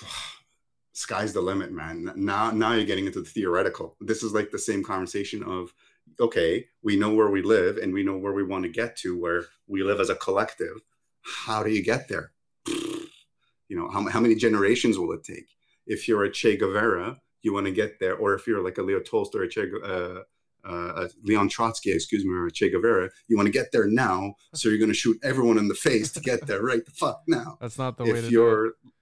[0.92, 4.58] sky's the limit man now now you're getting into the theoretical this is like the
[4.58, 5.74] same conversation of
[6.20, 9.18] okay we know where we live and we know where we want to get to
[9.18, 10.80] where we live as a collective
[11.44, 12.30] how do you get there
[12.68, 15.48] you know how, how many generations will it take
[15.86, 18.82] if you're a che guevara you want to get there or if you're like a
[18.82, 20.20] leo tolstoy or che, uh,
[20.64, 24.68] uh, Leon Trotsky, excuse me, or Che Guevara, you want to get there now, so
[24.68, 27.58] you're going to shoot everyone in the face to get there right the fuck now.
[27.60, 28.92] That's not the way if to you're, do it.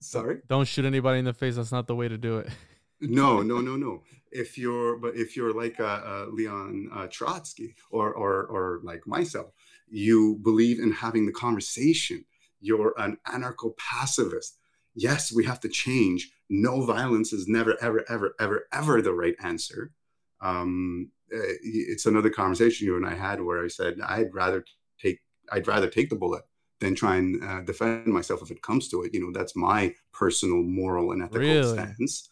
[0.00, 0.38] Sorry?
[0.48, 1.56] Don't shoot anybody in the face.
[1.56, 2.48] That's not the way to do it.
[3.00, 4.02] no, no, no, no.
[4.32, 9.06] If you're, but if you're like uh, uh, Leon uh, Trotsky or, or, or like
[9.06, 9.52] myself,
[9.88, 12.24] you believe in having the conversation.
[12.60, 14.59] You're an anarcho pacifist.
[14.94, 16.30] Yes, we have to change.
[16.48, 19.92] No violence is never, ever, ever, ever, ever the right answer
[20.40, 24.64] um, eh, it's another conversation you and I had where I said I'd rather
[24.98, 25.20] take
[25.52, 26.42] I'd rather take the bullet
[26.80, 29.12] than try and uh, defend myself if it comes to it.
[29.12, 31.76] You know, that's my personal moral and ethical really?
[31.76, 32.28] stance.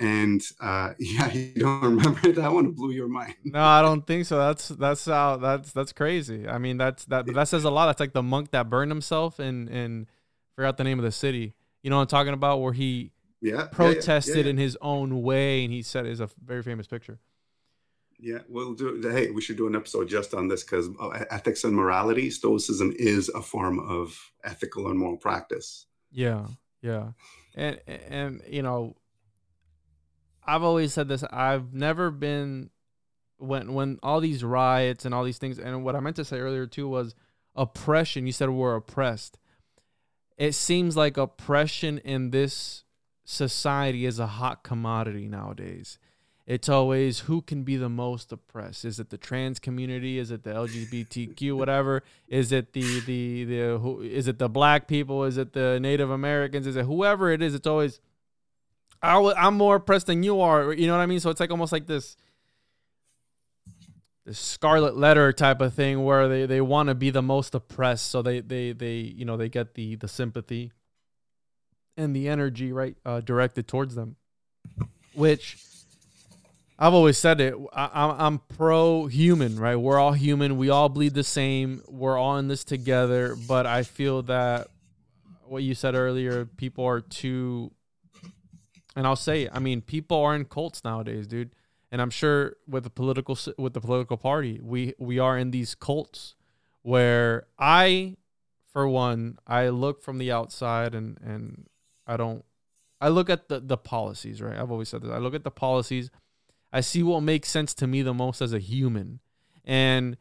[0.00, 2.70] And uh, yeah, you don't remember that one?
[2.72, 3.34] blew your mind.
[3.44, 4.38] No, I don't think so.
[4.38, 6.48] That's that's how that's that's crazy.
[6.48, 7.86] I mean, that's that that says a lot.
[7.86, 10.06] That's like the monk that burned himself and and
[10.56, 11.54] forgot the name of the city.
[11.88, 12.60] You know what I'm talking about?
[12.60, 16.20] Where he yeah protested yeah, yeah, yeah, in his own way, and he said it's
[16.20, 17.18] a very famous picture.
[18.18, 19.00] Yeah, we'll do.
[19.00, 22.92] Hey, we should do an episode just on this because uh, ethics and morality, Stoicism
[22.98, 25.86] is a form of ethical and moral practice.
[26.12, 26.48] Yeah,
[26.82, 27.12] yeah,
[27.54, 28.94] and and you know,
[30.46, 31.24] I've always said this.
[31.24, 32.68] I've never been
[33.38, 36.38] when when all these riots and all these things, and what I meant to say
[36.38, 37.14] earlier too was
[37.56, 38.26] oppression.
[38.26, 39.38] You said we're oppressed.
[40.38, 42.84] It seems like oppression in this
[43.24, 45.98] society is a hot commodity nowadays.
[46.46, 48.86] It's always who can be the most oppressed.
[48.86, 50.18] Is it the trans community?
[50.18, 52.02] Is it the lgbtq whatever?
[52.26, 55.24] Is it the the the who, is it the black people?
[55.24, 56.66] Is it the native americans?
[56.66, 57.54] Is it whoever it is?
[57.54, 58.00] It's always
[59.02, 61.20] I i'm more oppressed than you are you know what i mean?
[61.20, 62.16] So it's like almost like this
[64.34, 68.22] scarlet letter type of thing where they, they want to be the most oppressed so
[68.22, 70.72] they they they you know they get the the sympathy
[71.96, 74.16] and the energy right uh, directed towards them
[75.14, 75.56] which
[76.78, 77.54] I've always said it.
[77.72, 79.74] I, am pro human, right?
[79.74, 80.58] We're all human.
[80.58, 81.82] We all bleed the same.
[81.88, 83.34] We're all in this together.
[83.48, 84.68] But I feel that
[85.44, 87.72] what you said earlier, people are too,
[88.94, 91.50] and I'll say, I mean, people are in cults nowadays, dude.
[91.90, 95.74] And I'm sure with the political with the political party, we we are in these
[95.74, 96.34] cults
[96.82, 98.16] where I,
[98.72, 101.66] for one, I look from the outside and and
[102.06, 102.44] I don't.
[103.00, 104.58] I look at the the policies, right?
[104.58, 105.10] I've always said this.
[105.10, 106.10] I look at the policies
[106.72, 109.20] I see what makes sense to me the most as a human.
[109.64, 110.16] And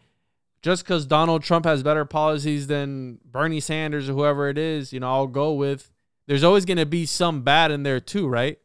[0.62, 5.00] just because Donald Trump has better policies than Bernie Sanders or whoever it is, you
[5.00, 5.92] know, I'll go with.
[6.26, 8.58] There's always going to be some bad in there too, right?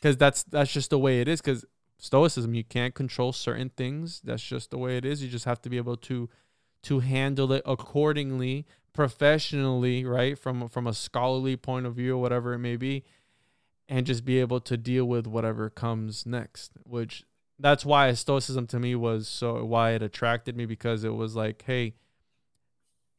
[0.00, 1.40] Because that's that's just the way it is.
[1.40, 1.64] Because
[2.00, 4.20] stoicism, you can't control certain things.
[4.24, 5.22] That's just the way it is.
[5.22, 6.28] You just have to be able to
[6.82, 10.38] to handle it accordingly, professionally, right?
[10.38, 13.04] From from a scholarly point of view, or whatever it may be
[13.88, 17.24] and just be able to deal with whatever comes next which
[17.58, 21.64] that's why stoicism to me was so why it attracted me because it was like
[21.66, 21.92] hey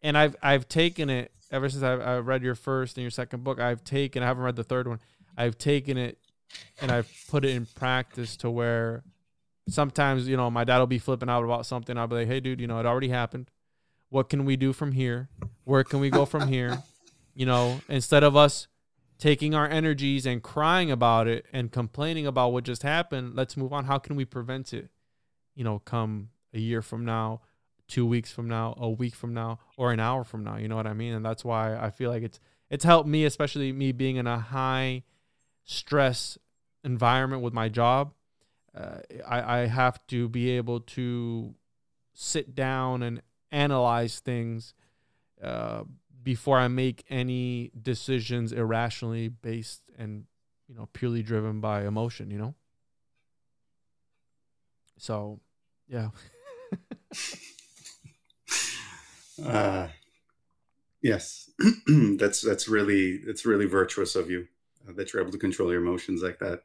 [0.01, 3.43] and i've i've taken it ever since I've, I read your first and your second
[3.43, 4.23] book, I've taken.
[4.23, 4.99] I haven't read the third one.
[5.37, 6.17] I've taken it
[6.81, 9.03] and I've put it in practice to where
[9.69, 11.97] sometimes you know my dad will be flipping out about something.
[11.97, 13.49] I'll be like, "Hey, dude, you know it already happened.
[14.09, 15.29] What can we do from here?
[15.63, 16.83] Where can we go from here?"
[17.33, 18.67] You know, instead of us
[19.17, 23.71] taking our energies and crying about it and complaining about what just happened, let's move
[23.71, 23.85] on.
[23.85, 24.89] How can we prevent it?
[25.55, 27.39] You know, come a year from now,
[27.87, 30.57] two weeks from now, a week from now, or an hour from now.
[30.57, 31.13] You know what I mean?
[31.13, 34.39] And that's why I feel like it's it's helped me, especially me being in a
[34.39, 35.03] high
[35.71, 36.37] stress
[36.83, 38.13] environment with my job.
[38.75, 41.55] Uh, I, I have to be able to
[42.13, 44.73] sit down and analyze things
[45.41, 45.83] uh,
[46.23, 50.25] before I make any decisions irrationally based and
[50.67, 52.31] you know purely driven by emotion.
[52.31, 52.55] You know.
[54.97, 55.39] So,
[55.87, 56.09] yeah.
[59.45, 59.87] uh,
[61.01, 61.49] yes,
[62.17, 64.47] that's that's really it's really virtuous of you
[64.87, 66.61] uh, that you're able to control your emotions like that.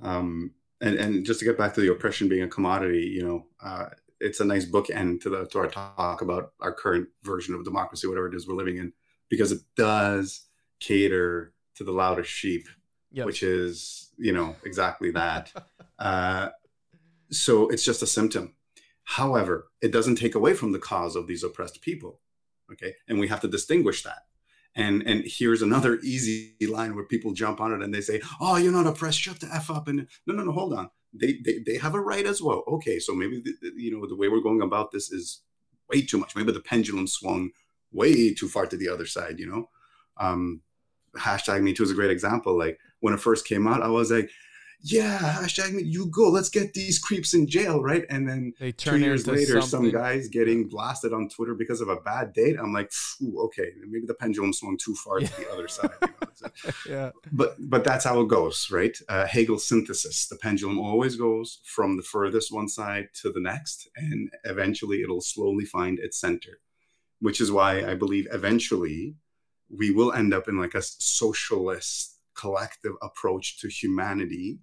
[0.00, 3.46] Um, and and just to get back to the oppression being a commodity, you know,
[3.62, 3.86] uh,
[4.20, 8.06] it's a nice bookend to the to our talk about our current version of democracy,
[8.06, 8.92] whatever it is we're living in,
[9.28, 10.46] because it does
[10.80, 12.66] cater to the loudest sheep,
[13.12, 13.26] Yes.
[13.26, 15.52] which is you know exactly that.
[15.98, 16.48] uh,
[17.30, 18.54] so it's just a symptom.
[19.04, 22.20] However, it doesn't take away from the cause of these oppressed people.
[22.72, 24.22] Okay, and we have to distinguish that.
[24.74, 28.56] And and here's another easy line where people jump on it and they say, "Oh,
[28.56, 29.20] you're not oppressed.
[29.20, 30.90] Shut the f up." And no, no, no, hold on.
[31.12, 32.64] They they, they have a right as well.
[32.66, 35.42] Okay, so maybe the, you know the way we're going about this is
[35.90, 36.34] way too much.
[36.34, 37.50] Maybe the pendulum swung
[37.92, 39.38] way too far to the other side.
[39.38, 39.68] You know,
[40.16, 40.62] um,
[41.16, 42.56] hashtag Me Too is a great example.
[42.56, 44.30] Like when it first came out, I was like,
[44.82, 46.28] "Yeah, hashtag Me, you go.
[46.28, 49.90] Let's get these creeps in jail, right?" And then they two years later, something.
[49.90, 52.56] some guys getting blasted on Twitter because of a bad date.
[52.58, 55.90] I'm like, Phew, okay, maybe the pendulum swung too far to the other side.
[56.02, 56.28] you know?
[56.34, 57.10] So- yeah.
[57.32, 58.96] but but that's how it goes, right?
[59.08, 63.88] Uh, Hegel's synthesis: the pendulum always goes from the furthest one side to the next,
[63.96, 66.60] and eventually it'll slowly find its center.
[67.20, 69.14] Which is why I believe eventually
[69.70, 74.58] we will end up in like a socialist collective approach to humanity.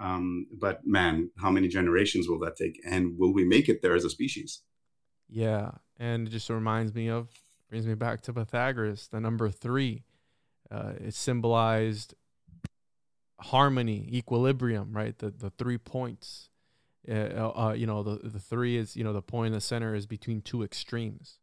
[0.00, 2.80] Um, but man, how many generations will that take?
[2.84, 4.62] And will we make it there as a species?
[5.28, 7.28] Yeah, and it just reminds me of
[7.68, 10.04] brings me back to Pythagoras, the number three.
[10.70, 12.14] Uh, it symbolized
[13.40, 15.18] harmony, equilibrium, right?
[15.18, 16.48] The the three points.
[17.08, 19.94] Uh, uh, you know, the the three is you know the point in the center
[19.94, 21.39] is between two extremes,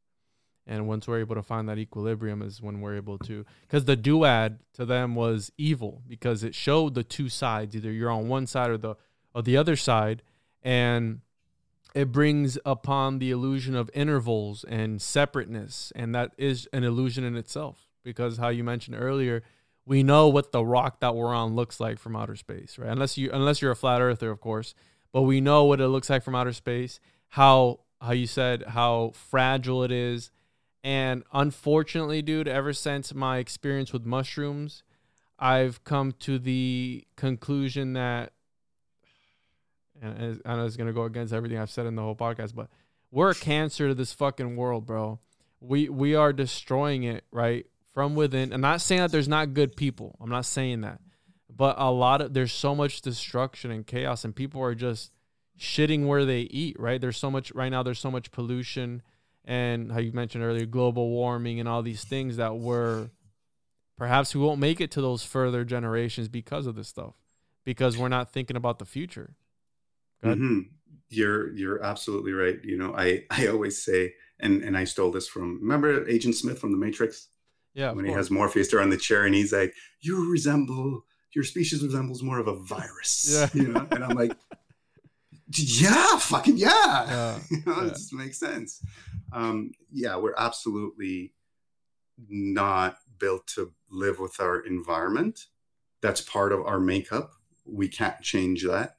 [0.67, 3.97] and once we're able to find that equilibrium is when we're able to because the
[3.97, 8.45] duad to them was evil because it showed the two sides either you're on one
[8.45, 8.95] side or the
[9.37, 10.23] or the other side.
[10.63, 11.21] And
[11.93, 15.93] it brings upon the illusion of intervals and separateness.
[15.95, 19.43] And that is an illusion in itself because how you mentioned earlier
[19.85, 22.89] we know what the rock that we're on looks like from outer space right?
[22.89, 24.73] Unless you unless you're a flat earther of course
[25.11, 29.11] but we know what it looks like from outer space how how you said how
[29.13, 30.31] fragile it is
[30.87, 34.83] and unfortunately dude ever since my experience with mushrooms
[35.37, 38.31] i've come to the conclusion that
[40.01, 42.69] and I know it's gonna go against everything I've said in the whole podcast, but
[43.11, 45.19] we're a cancer to this fucking world, bro.
[45.59, 48.53] We we are destroying it right from within.
[48.53, 50.17] I'm not saying that there's not good people.
[50.21, 50.99] I'm not saying that,
[51.49, 55.11] but a lot of there's so much destruction and chaos, and people are just
[55.59, 56.75] shitting where they eat.
[56.79, 57.01] Right?
[57.01, 57.81] There's so much right now.
[57.81, 59.01] There's so much pollution,
[59.47, 63.09] and how you mentioned earlier, global warming and all these things that we're
[63.97, 67.15] perhaps we won't make it to those further generations because of this stuff,
[67.65, 69.35] because we're not thinking about the future.
[70.23, 70.69] Mhm.
[71.09, 72.59] You're you're absolutely right.
[72.63, 76.59] You know, I I always say, and and I stole this from remember Agent Smith
[76.59, 77.29] from The Matrix
[77.73, 81.43] Yeah, when he has Morpheus there on the chair, and he's like, "You resemble your
[81.45, 83.49] species resembles more of a virus." Yeah.
[83.53, 84.35] you know, and I'm like,
[85.55, 86.67] "Yeah, fucking yeah."
[87.07, 87.87] Yeah, you know, yeah.
[87.87, 88.81] it just makes sense.
[89.31, 91.33] Um, yeah, we're absolutely
[92.29, 95.45] not built to live with our environment.
[96.01, 97.31] That's part of our makeup.
[97.65, 98.95] We can't change that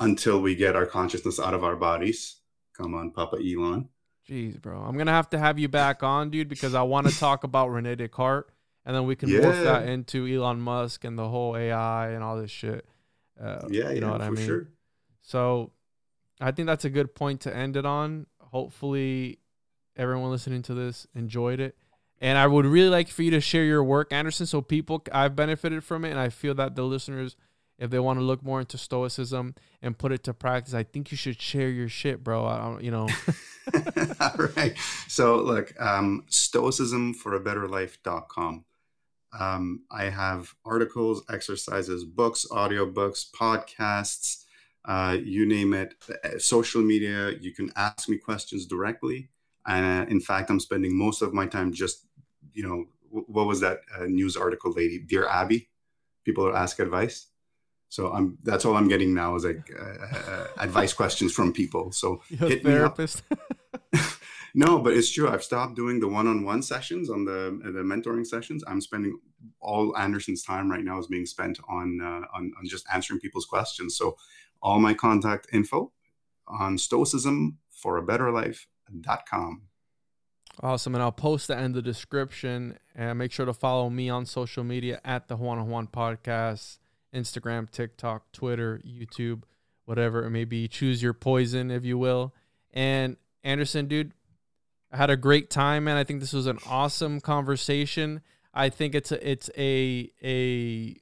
[0.00, 2.36] until we get our consciousness out of our bodies.
[2.76, 3.88] Come on, Papa Elon.
[4.28, 4.80] Jeez, bro.
[4.80, 7.68] I'm gonna have to have you back on, dude, because I want to talk about
[7.68, 8.50] Rene Descartes,
[8.84, 12.36] and then we can morph that into Elon Musk and the whole AI and all
[12.40, 12.84] this shit.
[13.40, 14.46] Uh, Yeah, you know yeah, what I for mean.
[14.46, 14.68] sure.
[15.26, 15.72] So,
[16.40, 18.26] I think that's a good point to end it on.
[18.38, 19.40] Hopefully,
[19.96, 21.76] everyone listening to this enjoyed it,
[22.20, 25.34] and I would really like for you to share your work, Anderson, so people I've
[25.34, 27.36] benefited from it, and I feel that the listeners,
[27.78, 31.10] if they want to look more into stoicism and put it to practice, I think
[31.10, 32.46] you should share your shit, bro.
[32.46, 33.08] I don't, you know.
[34.20, 34.76] All right.
[35.08, 38.64] So look, um, stoicism for a better life.com.
[39.38, 44.44] Um, I have articles, exercises, books, audiobooks, podcasts,
[44.86, 47.32] uh, you name it, uh, social media.
[47.40, 49.28] You can ask me questions directly.
[49.66, 52.06] Uh, in fact, I'm spending most of my time just,
[52.54, 55.68] you know, what was that uh, news article lady, Dear Abby?
[56.24, 57.26] People are ask advice.
[57.88, 61.92] So I'm that's all I'm getting now is like uh, uh, advice questions from people.
[61.92, 63.22] So You're hit therapist.
[64.54, 65.28] no, but it's true.
[65.28, 68.64] I've stopped doing the one-on-one sessions on the the mentoring sessions.
[68.66, 69.18] I'm spending
[69.60, 73.46] all Anderson's time right now is being spent on uh, on, on just answering people's
[73.46, 73.96] questions.
[73.96, 74.16] So
[74.66, 75.92] all my contact info
[76.48, 79.62] on stoicism for a better life.com.
[80.60, 80.94] Awesome.
[80.96, 84.64] And I'll post that in the description and make sure to follow me on social
[84.64, 86.78] media at the Juan Juan podcast,
[87.14, 89.44] Instagram, TikTok, Twitter, YouTube,
[89.84, 90.66] whatever it may be.
[90.66, 92.34] Choose your poison, if you will.
[92.72, 94.14] And Anderson, dude,
[94.90, 95.96] I had a great time, man.
[95.96, 98.20] I think this was an awesome conversation.
[98.52, 100.96] I think it's a, it's a a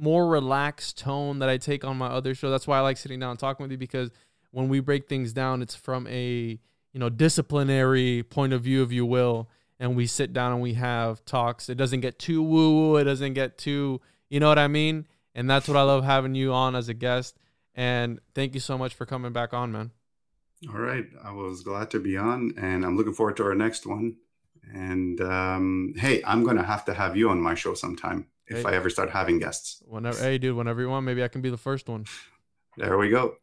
[0.00, 2.50] more relaxed tone that I take on my other show.
[2.50, 4.10] That's why I like sitting down and talking with you because
[4.50, 6.58] when we break things down, it's from a
[6.92, 9.48] you know disciplinary point of view, if you will,
[9.78, 11.68] and we sit down and we have talks.
[11.68, 12.96] It doesn't get too woo woo.
[12.96, 15.06] It doesn't get too you know what I mean.
[15.34, 17.36] And that's what I love having you on as a guest.
[17.74, 19.90] And thank you so much for coming back on, man.
[20.68, 23.86] All right, I was glad to be on, and I'm looking forward to our next
[23.86, 24.16] one.
[24.74, 28.72] And um, hey, I'm gonna have to have you on my show sometime if hey.
[28.72, 29.82] I ever start having guests.
[29.86, 32.04] Whenever, hey, dude, whenever you want, maybe I can be the first one.
[32.76, 33.36] There we go.